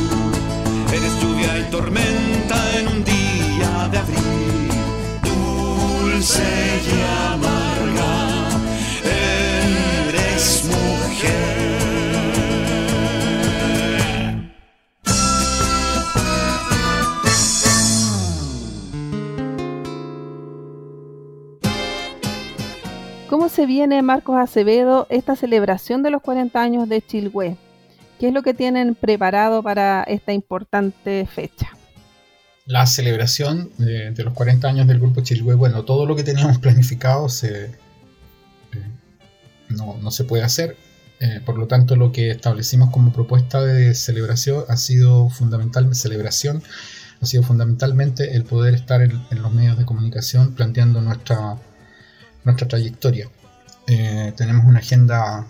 Eres 0.93 1.21
lluvia 1.21 1.59
y 1.59 1.63
tormenta 1.71 2.55
en 2.79 2.87
un 2.87 3.03
día 3.03 3.89
de 3.91 3.97
abril, 3.97 4.69
dulce 5.23 6.43
y 6.85 7.01
amarga. 7.33 8.49
Eres 10.07 10.63
mujer. 10.65 11.65
¿Cómo 23.29 23.49
se 23.49 23.65
viene, 23.65 24.01
Marcos 24.01 24.37
Acevedo, 24.37 25.07
esta 25.09 25.35
celebración 25.35 26.03
de 26.03 26.09
los 26.09 26.21
40 26.21 26.61
años 26.61 26.87
de 26.87 27.01
Chilhue? 27.01 27.57
¿Qué 28.19 28.27
es 28.27 28.33
lo 28.33 28.43
que 28.43 28.53
tienen 28.53 28.95
preparado 28.95 29.61
para 29.61 30.03
esta 30.03 30.31
importante 30.31 31.25
fecha? 31.25 31.69
La 32.65 32.85
celebración 32.85 33.71
de, 33.77 34.13
los 34.23 34.33
40 34.33 34.67
años 34.67 34.87
del 34.87 34.99
Grupo 34.99 35.21
Chilhue, 35.21 35.55
bueno, 35.55 35.83
todo 35.83 36.05
lo 36.05 36.15
que 36.15 36.23
teníamos 36.23 36.57
planificado 36.59 37.29
se, 37.29 37.65
eh, 37.65 37.71
no, 39.69 40.11
se 40.11 40.23
puede 40.23 40.43
hacer. 40.43 40.77
Eh, 41.19 41.41
por 41.45 41.57
lo 41.57 41.67
tanto, 41.67 41.95
lo 41.95 42.11
que 42.11 42.31
establecimos 42.31 42.89
como 42.89 43.11
propuesta 43.11 43.61
de 43.61 43.93
celebración 43.93 44.63
ha 44.67 44.77
sido 44.77 45.29
fundamental, 45.29 45.93
celebración, 45.93 46.63
ha 47.21 47.25
sido 47.25 47.43
fundamentalmente 47.43 48.35
el 48.35 48.43
poder 48.43 48.73
estar 48.73 49.01
en, 49.01 49.21
los 49.31 49.53
medios 49.53 49.77
de 49.77 49.85
comunicación 49.85 50.55
planteando 50.55 51.01
nuestra, 51.01 51.57
nuestra 52.43 52.67
trayectoria. 52.67 53.29
Eh, 53.87 54.33
tenemos 54.35 54.65
una 54.65 54.79
agenda 54.79 55.45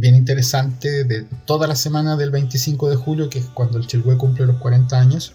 bien 0.00 0.14
interesante 0.14 1.04
de 1.04 1.26
toda 1.44 1.66
la 1.66 1.76
semana 1.76 2.16
del 2.16 2.30
25 2.30 2.90
de 2.90 2.96
julio, 2.96 3.30
que 3.30 3.40
es 3.40 3.44
cuando 3.46 3.78
el 3.78 3.86
Chilhue 3.86 4.16
cumple 4.16 4.46
los 4.46 4.56
40 4.56 4.98
años, 4.98 5.34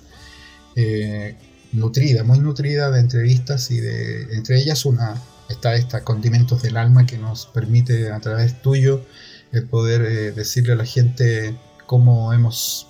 eh, 0.76 1.36
nutrida, 1.72 2.24
muy 2.24 2.40
nutrida 2.40 2.92
de 2.92 3.00
entrevistas 3.00 3.72
y 3.72 3.80
de 3.80 4.36
entre 4.36 4.58
ellas 4.60 4.86
una 4.86 5.22
está 5.50 5.76
esta 5.76 6.04
Condimentos 6.04 6.64
del 6.64 6.78
Alma 6.78 7.06
que 7.06 7.18
nos 7.18 7.46
permite 7.46 8.12
a 8.12 8.20
través 8.20 8.62
tuyo 8.62 9.06
el 9.52 9.66
poder 9.68 10.02
eh, 10.02 10.32
decirle 10.32 10.74
a 10.74 10.76
la 10.76 10.86
gente 10.86 11.56
cómo 11.86 12.34
hemos 12.34 12.88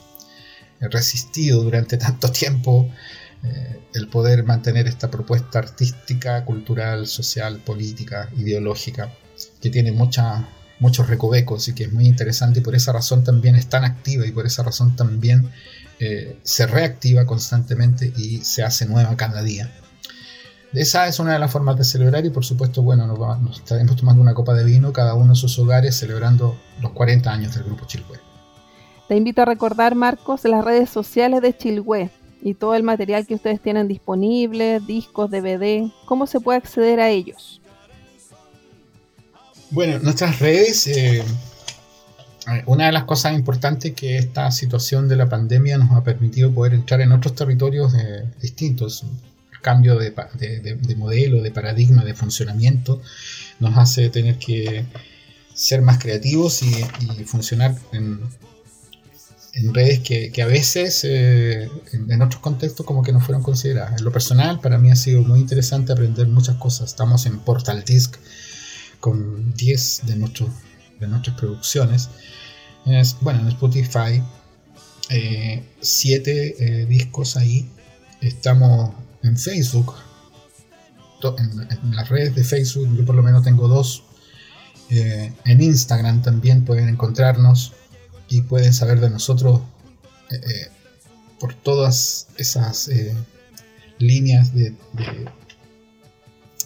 resistido 0.80 1.62
durante 1.64 1.98
tanto 2.06 2.32
tiempo 2.32 2.90
eh, 3.44 3.80
el 3.94 4.08
poder 4.08 4.44
mantener 4.44 4.88
esta 4.88 5.12
propuesta 5.12 5.60
artística, 5.60 6.44
cultural, 6.46 7.08
social, 7.08 7.60
política, 7.60 8.30
ideológica, 8.38 9.12
que 9.62 9.70
tiene 9.70 9.92
mucha 9.92 10.48
muchos 10.80 11.08
recovecos 11.08 11.68
y 11.68 11.74
que 11.74 11.86
es 11.86 11.94
muy 11.94 12.06
interesante 12.06 12.60
y 12.60 12.64
por 12.64 12.76
esa 12.76 12.92
razón 12.92 13.24
también 13.24 13.56
es 13.56 13.68
tan 13.68 13.86
activa 13.86 14.26
y 14.26 14.32
por 14.32 14.46
esa 14.46 14.64
razón 14.64 14.96
también 14.96 15.50
eh, 16.00 16.38
se 16.44 16.68
reactiva 16.68 17.26
constantemente 17.26 18.12
y 18.18 18.40
se 18.40 18.64
hace 18.64 18.86
nueva 18.86 19.16
cada 19.16 19.42
día. 19.42 19.72
Esa 20.74 21.08
es 21.08 21.20
una 21.20 21.34
de 21.34 21.40
las 21.40 21.52
formas 21.52 21.78
de 21.78 21.86
celebrar 21.86 22.26
y 22.26 22.30
por 22.30 22.44
supuesto, 22.44 22.82
bueno, 22.82 23.08
nos, 23.08 23.58
estaremos 23.60 23.96
tomando 23.96 24.22
una 24.22 24.34
copa 24.34 24.54
de 24.54 24.66
vino 24.66 24.92
cada 24.92 25.14
uno 25.14 25.32
en 25.32 25.36
sus 25.36 25.58
hogares 25.58 25.96
celebrando 25.96 26.58
los 26.82 26.92
40 26.92 27.32
años 27.32 27.56
del 27.56 27.64
Grupo 27.64 27.86
Chilhue. 27.86 28.20
Te 29.08 29.16
invito 29.16 29.44
a 29.44 29.46
recordar, 29.46 29.96
Marcos, 29.96 30.44
las 30.44 30.66
redes 30.66 30.90
sociales 30.90 31.42
de 31.42 31.56
Chilhue 31.56 32.10
y 32.42 32.56
todo 32.56 32.76
el 32.76 32.84
material 32.84 33.26
que 33.26 33.36
ustedes 33.36 33.62
tienen 33.62 33.88
disponible, 33.88 34.82
discos, 34.82 35.32
DVD, 35.32 35.90
cómo 36.06 36.28
se 36.28 36.42
puede 36.42 36.58
acceder 36.58 37.00
a 37.00 37.10
ellos. 37.10 37.62
Bueno, 39.72 40.00
nuestras 40.00 40.40
redes, 40.40 40.86
eh, 40.88 41.24
una 42.68 42.86
de 42.86 42.92
las 42.92 43.06
cosas 43.06 43.34
importantes 43.34 43.94
que 43.94 44.18
esta 44.18 44.52
situación 44.52 45.08
de 45.08 45.16
la 45.16 45.28
pandemia 45.28 45.78
nos 45.78 45.92
ha 45.92 46.04
permitido 46.04 46.54
poder 46.54 46.76
entrar 46.76 47.02
en 47.02 47.12
otros 47.12 47.34
territorios 47.34 47.94
eh, 47.96 48.26
distintos, 48.42 49.04
el 49.52 49.62
cambio 49.62 49.98
de, 49.98 50.96
modelo, 50.96 51.42
de 51.42 51.52
paradigma, 51.52 52.04
de 52.04 52.14
funcionamiento, 52.14 53.02
nos 53.60 53.76
hace 53.78 54.10
tener 54.10 54.38
que 54.38 54.86
ser 55.56 55.82
más 55.82 55.98
creativos 55.98 56.62
y, 56.62 57.24
funcionar 57.26 57.76
en, 57.92 58.20
redes 59.74 60.02
que, 60.02 60.42
a 60.44 60.46
veces 60.46 61.04
en, 61.06 61.72
en, 62.12 62.22
otros 62.22 62.42
contextos 62.42 62.86
como 62.86 63.02
que 63.02 63.14
no 63.14 63.20
fueron 63.20 63.42
consideradas. 63.42 63.98
En 63.98 64.06
lo 64.06 64.12
personal, 64.12 64.60
para 64.60 64.78
mí 64.78 64.92
ha 64.92 64.96
sido 64.96 65.24
muy 65.24 65.40
interesante 65.40 65.94
aprender 65.94 66.28
muchas 66.28 66.58
cosas. 66.58 66.90
Estamos 66.90 67.26
en 67.26 67.40
Portal 67.40 67.84
Disc 67.84 68.18
con 69.06 69.54
10 69.54 70.02
de, 70.08 70.16
nuestros, 70.16 70.50
de 71.00 71.08
nuestras 71.08 71.38
producciones. 71.38 72.10
bueno, 73.22 73.42
en 73.42 73.50
Spotify, 73.50 74.24
7 75.80 76.48
eh, 76.48 76.56
eh, 76.58 76.86
discos 76.88 77.38
ahí. 77.38 77.70
Estamos 78.20 78.96
en 79.22 79.38
Facebook, 79.38 79.94
en, 81.38 81.96
las 81.96 82.10
redes 82.10 82.34
de 82.34 82.44
Facebook, 82.44 82.98
yo 82.98 83.06
por 83.06 83.14
lo 83.14 83.22
menos 83.22 83.44
tengo 83.44 83.68
dos. 83.68 84.02
Eh, 84.90 85.32
en 85.46 85.62
Instagram 85.62 86.24
también 86.24 86.66
pueden 86.66 86.90
encontrarnos 86.90 87.74
y 88.28 88.42
pueden 88.42 88.74
saber 88.74 89.02
de 89.02 89.12
nosotros 89.12 89.62
por 91.40 91.54
todas 91.54 92.26
esas 92.38 92.90
líneas 94.00 94.52
de, 94.56 94.74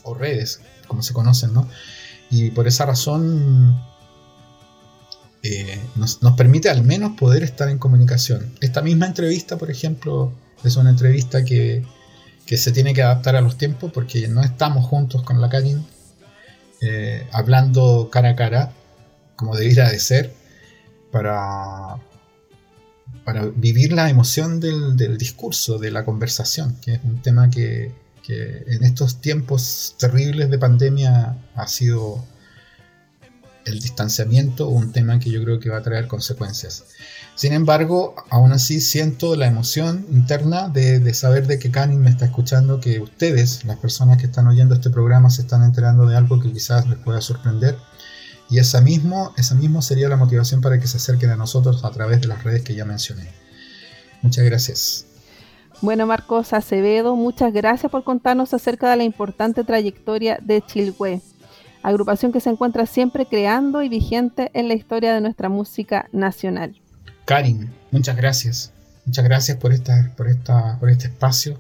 o 0.04 0.14
redes, 0.14 0.62
como 0.88 1.04
se 1.04 1.12
conocen, 1.12 1.54
¿no? 1.54 1.68
Y 2.30 2.52
por 2.52 2.68
esa 2.68 2.86
razón 2.86 3.80
eh, 5.42 5.80
nos, 5.96 6.20
permite 6.36 6.70
al 6.70 6.84
menos 6.84 7.14
poder 7.18 7.44
estar 7.44 7.70
en 7.70 7.78
comunicación. 7.78 8.54
Esta 8.62 8.82
misma 8.82 9.06
entrevista, 9.06 9.58
por 9.58 9.72
ejemplo, 9.72 10.34
es 10.64 10.76
una 10.76 10.90
entrevista 10.90 11.44
que, 11.44 11.86
se 12.46 12.72
tiene 12.72 12.94
que 12.94 13.04
adaptar 13.04 13.36
a 13.36 13.42
los 13.42 13.58
tiempos 13.58 13.92
porque 13.92 14.28
no 14.28 14.42
estamos 14.42 14.86
juntos 14.86 15.22
con 15.22 15.40
la 15.40 15.50
Karin 15.50 15.86
eh, 16.82 17.28
hablando 17.32 18.10
cara 18.12 18.30
a 18.30 18.36
cara 18.36 18.74
como 19.36 19.56
debiera 19.56 19.90
de 19.90 20.00
ser 20.00 20.34
para, 21.12 21.98
para 23.24 23.46
vivir 23.46 23.94
la 23.94 24.10
emoción 24.10 24.60
del, 24.60 24.98
del, 24.98 25.18
discurso, 25.20 25.78
de 25.78 25.92
la 25.92 26.04
conversación, 26.06 26.76
que 26.82 26.94
es 26.94 27.04
un 27.04 27.22
tema 27.22 27.52
que, 27.52 27.92
en 28.30 28.84
estos 28.84 29.22
tiempos 29.22 29.96
terribles 29.98 30.50
de 30.50 30.60
pandemia 30.60 31.38
ha 31.56 31.68
sido 31.68 32.24
el 33.66 33.80
distanciamiento 33.80 34.68
un 34.68 34.92
tema 34.92 35.20
que 35.20 35.30
yo 35.30 35.44
creo 35.44 35.60
que 35.60 35.70
va 35.70 35.78
a 35.78 35.84
traer 35.84 36.08
consecuencias. 36.08 36.86
Sin 37.36 37.54
embargo, 37.54 38.16
aún 38.30 38.52
así 38.52 38.82
siento 38.82 39.36
la 39.36 39.48
emoción 39.48 40.06
interna 40.12 40.68
de, 40.68 41.14
saber 41.14 41.48
de 41.48 41.58
que 41.58 41.72
Canin 41.72 42.02
me 42.02 42.10
está 42.10 42.26
escuchando, 42.26 42.80
que 42.80 43.00
ustedes, 43.00 43.64
las 43.66 43.78
personas 43.78 44.18
que 44.18 44.26
están 44.26 44.48
oyendo 44.48 44.76
este 44.76 44.90
programa, 44.90 45.30
se 45.30 45.44
están 45.44 45.64
enterando 45.64 46.06
de 46.06 46.18
algo 46.18 46.40
que 46.40 46.52
quizás 46.52 46.88
les 46.88 47.00
pueda 47.00 47.22
sorprender. 47.22 47.78
Y 48.50 48.58
esa 48.58 48.82
mismo, 48.82 49.34
esa 49.38 49.56
mismo 49.56 49.82
sería 49.82 50.10
la 50.10 50.18
motivación 50.18 50.60
para 50.60 50.80
que 50.80 50.88
se 50.88 50.98
acerquen 50.98 51.30
a 51.30 51.36
nosotros 51.36 51.86
a 51.86 51.92
través 51.92 52.20
de 52.22 52.28
las 52.28 52.44
redes 52.44 52.64
que 52.64 52.76
ya 52.76 52.84
mencioné. 52.84 53.30
Muchas 54.22 54.44
gracias. 54.44 55.09
Bueno, 55.82 56.06
Marcos 56.06 56.52
Acevedo, 56.52 57.16
muchas 57.16 57.54
gracias 57.54 57.90
por 57.90 58.04
contarnos 58.04 58.54
acerca 58.54 58.92
de 58.92 58.98
la 58.98 59.06
importante 59.06 59.64
trayectoria 59.64 60.38
de 60.42 60.62
Chilhue, 60.62 61.22
agrupación 61.82 62.34
que 62.34 62.42
se 62.42 62.50
encuentra 62.50 62.86
siempre 62.86 63.26
creando 63.26 63.82
y 63.82 63.88
vigente 63.88 64.52
en 64.54 64.68
la 64.68 64.74
historia 64.74 65.14
de 65.14 65.22
nuestra 65.22 65.48
música 65.48 66.10
nacional. 66.12 66.76
Karin, 67.24 67.72
muchas 67.92 68.18
gracias. 68.18 68.74
Muchas 69.06 69.24
gracias 69.24 69.58
por, 69.58 69.72
esta, 69.72 70.12
por, 70.18 70.28
esta, 70.28 70.78
por 70.82 70.90
este 70.90 71.08
espacio, 71.08 71.58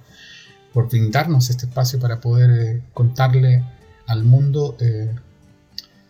por 0.73 0.89
brindarnos 0.89 1.49
este 1.49 1.65
espacio 1.65 1.97
para 1.97 2.19
poder 2.19 2.49
eh, 2.49 2.81
contarle 2.93 3.63
al 4.05 4.25
mundo 4.25 4.75
eh, 4.81 5.15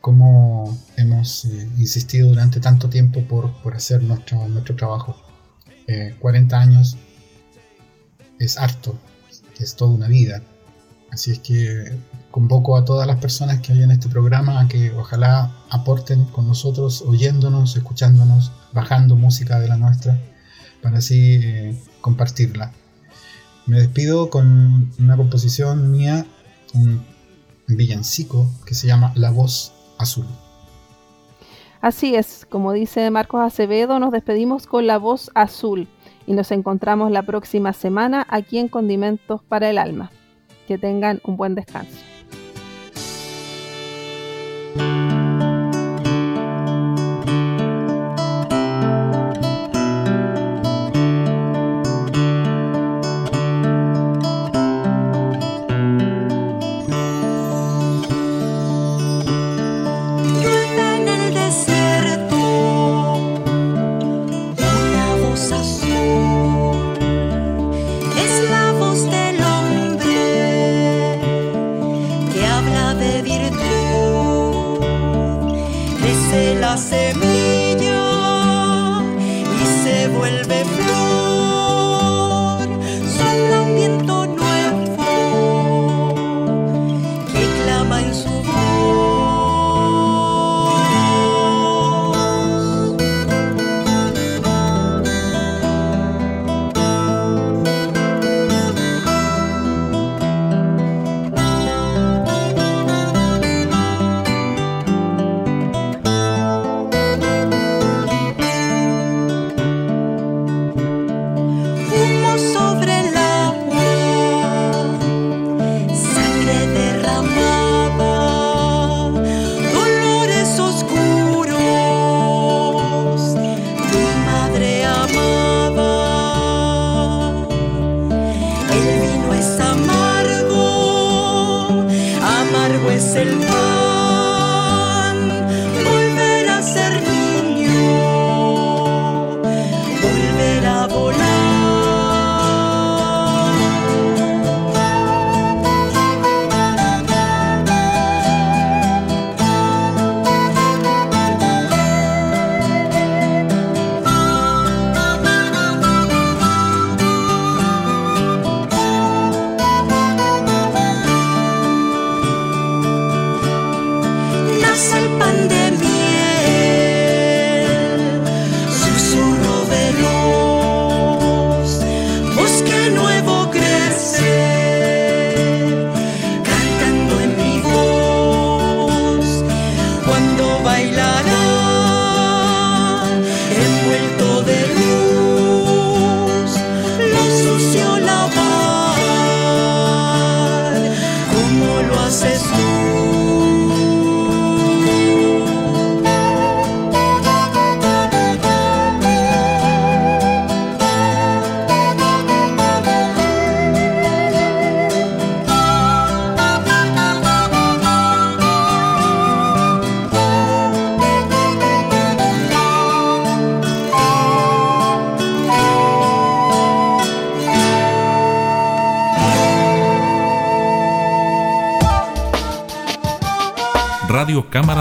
cómo 0.01 0.75
hemos 0.97 1.45
eh, 1.45 1.69
insistido 1.77 2.29
durante 2.29 2.59
tanto 2.59 2.89
tiempo 2.89 3.21
por, 3.21 3.53
por 3.61 3.75
hacer 3.75 4.01
nuestro, 4.01 4.47
nuestro 4.47 4.75
trabajo. 4.75 5.15
40 6.19 6.55
años 6.55 6.97
es 8.39 8.57
harto, 8.57 8.95
es 9.59 9.75
toda 9.75 9.91
una 9.91 10.07
vida. 10.07 10.41
Así 11.11 11.31
es 11.31 11.39
que 11.39 11.91
convoco 12.31 12.77
a 12.77 12.85
todas 12.85 13.07
las 13.07 13.19
personas 13.19 13.59
que 13.59 13.73
hay 13.73 13.83
en 13.83 13.91
este 13.91 14.09
programa 14.09 14.59
a 14.59 14.67
que 14.67 14.91
ojalá 14.91 15.51
aporten 15.69 16.25
con 16.25 16.47
nosotros, 16.47 17.01
oyéndonos, 17.01 17.75
escuchándonos, 17.75 18.51
bajando 18.73 19.15
música 19.15 19.59
de 19.59 19.67
la 19.67 19.77
nuestra, 19.77 20.19
para 20.81 20.99
así 20.99 21.39
eh, 21.41 21.77
compartirla. 22.01 22.71
Me 23.65 23.79
despido 23.79 24.29
con 24.29 24.91
una 24.99 25.17
composición 25.17 25.91
mía, 25.91 26.25
un 26.73 27.03
villancico 27.67 28.49
que 28.65 28.75
se 28.75 28.87
llama 28.87 29.11
La 29.15 29.31
Voz 29.31 29.73
Azul. 29.97 30.25
Así 31.81 32.15
es, 32.15 32.45
como 32.49 32.73
dice 32.73 33.09
Marcos 33.09 33.41
Acevedo, 33.41 33.99
nos 33.99 34.11
despedimos 34.11 34.67
con 34.67 34.85
La 34.85 34.97
Voz 34.97 35.31
Azul 35.33 35.87
y 36.29 36.33
nos 36.33 36.51
encontramos 36.51 37.09
la 37.09 37.23
próxima 37.23 37.73
semana 37.73 38.23
aquí 38.29 38.59
en 38.59 38.67
Condimentos 38.67 39.41
para 39.41 39.67
el 39.67 39.79
Alma. 39.79 40.11
Que 40.67 40.77
tengan 40.77 41.19
un 41.23 41.37
buen 41.37 41.55
descanso. 41.55 41.97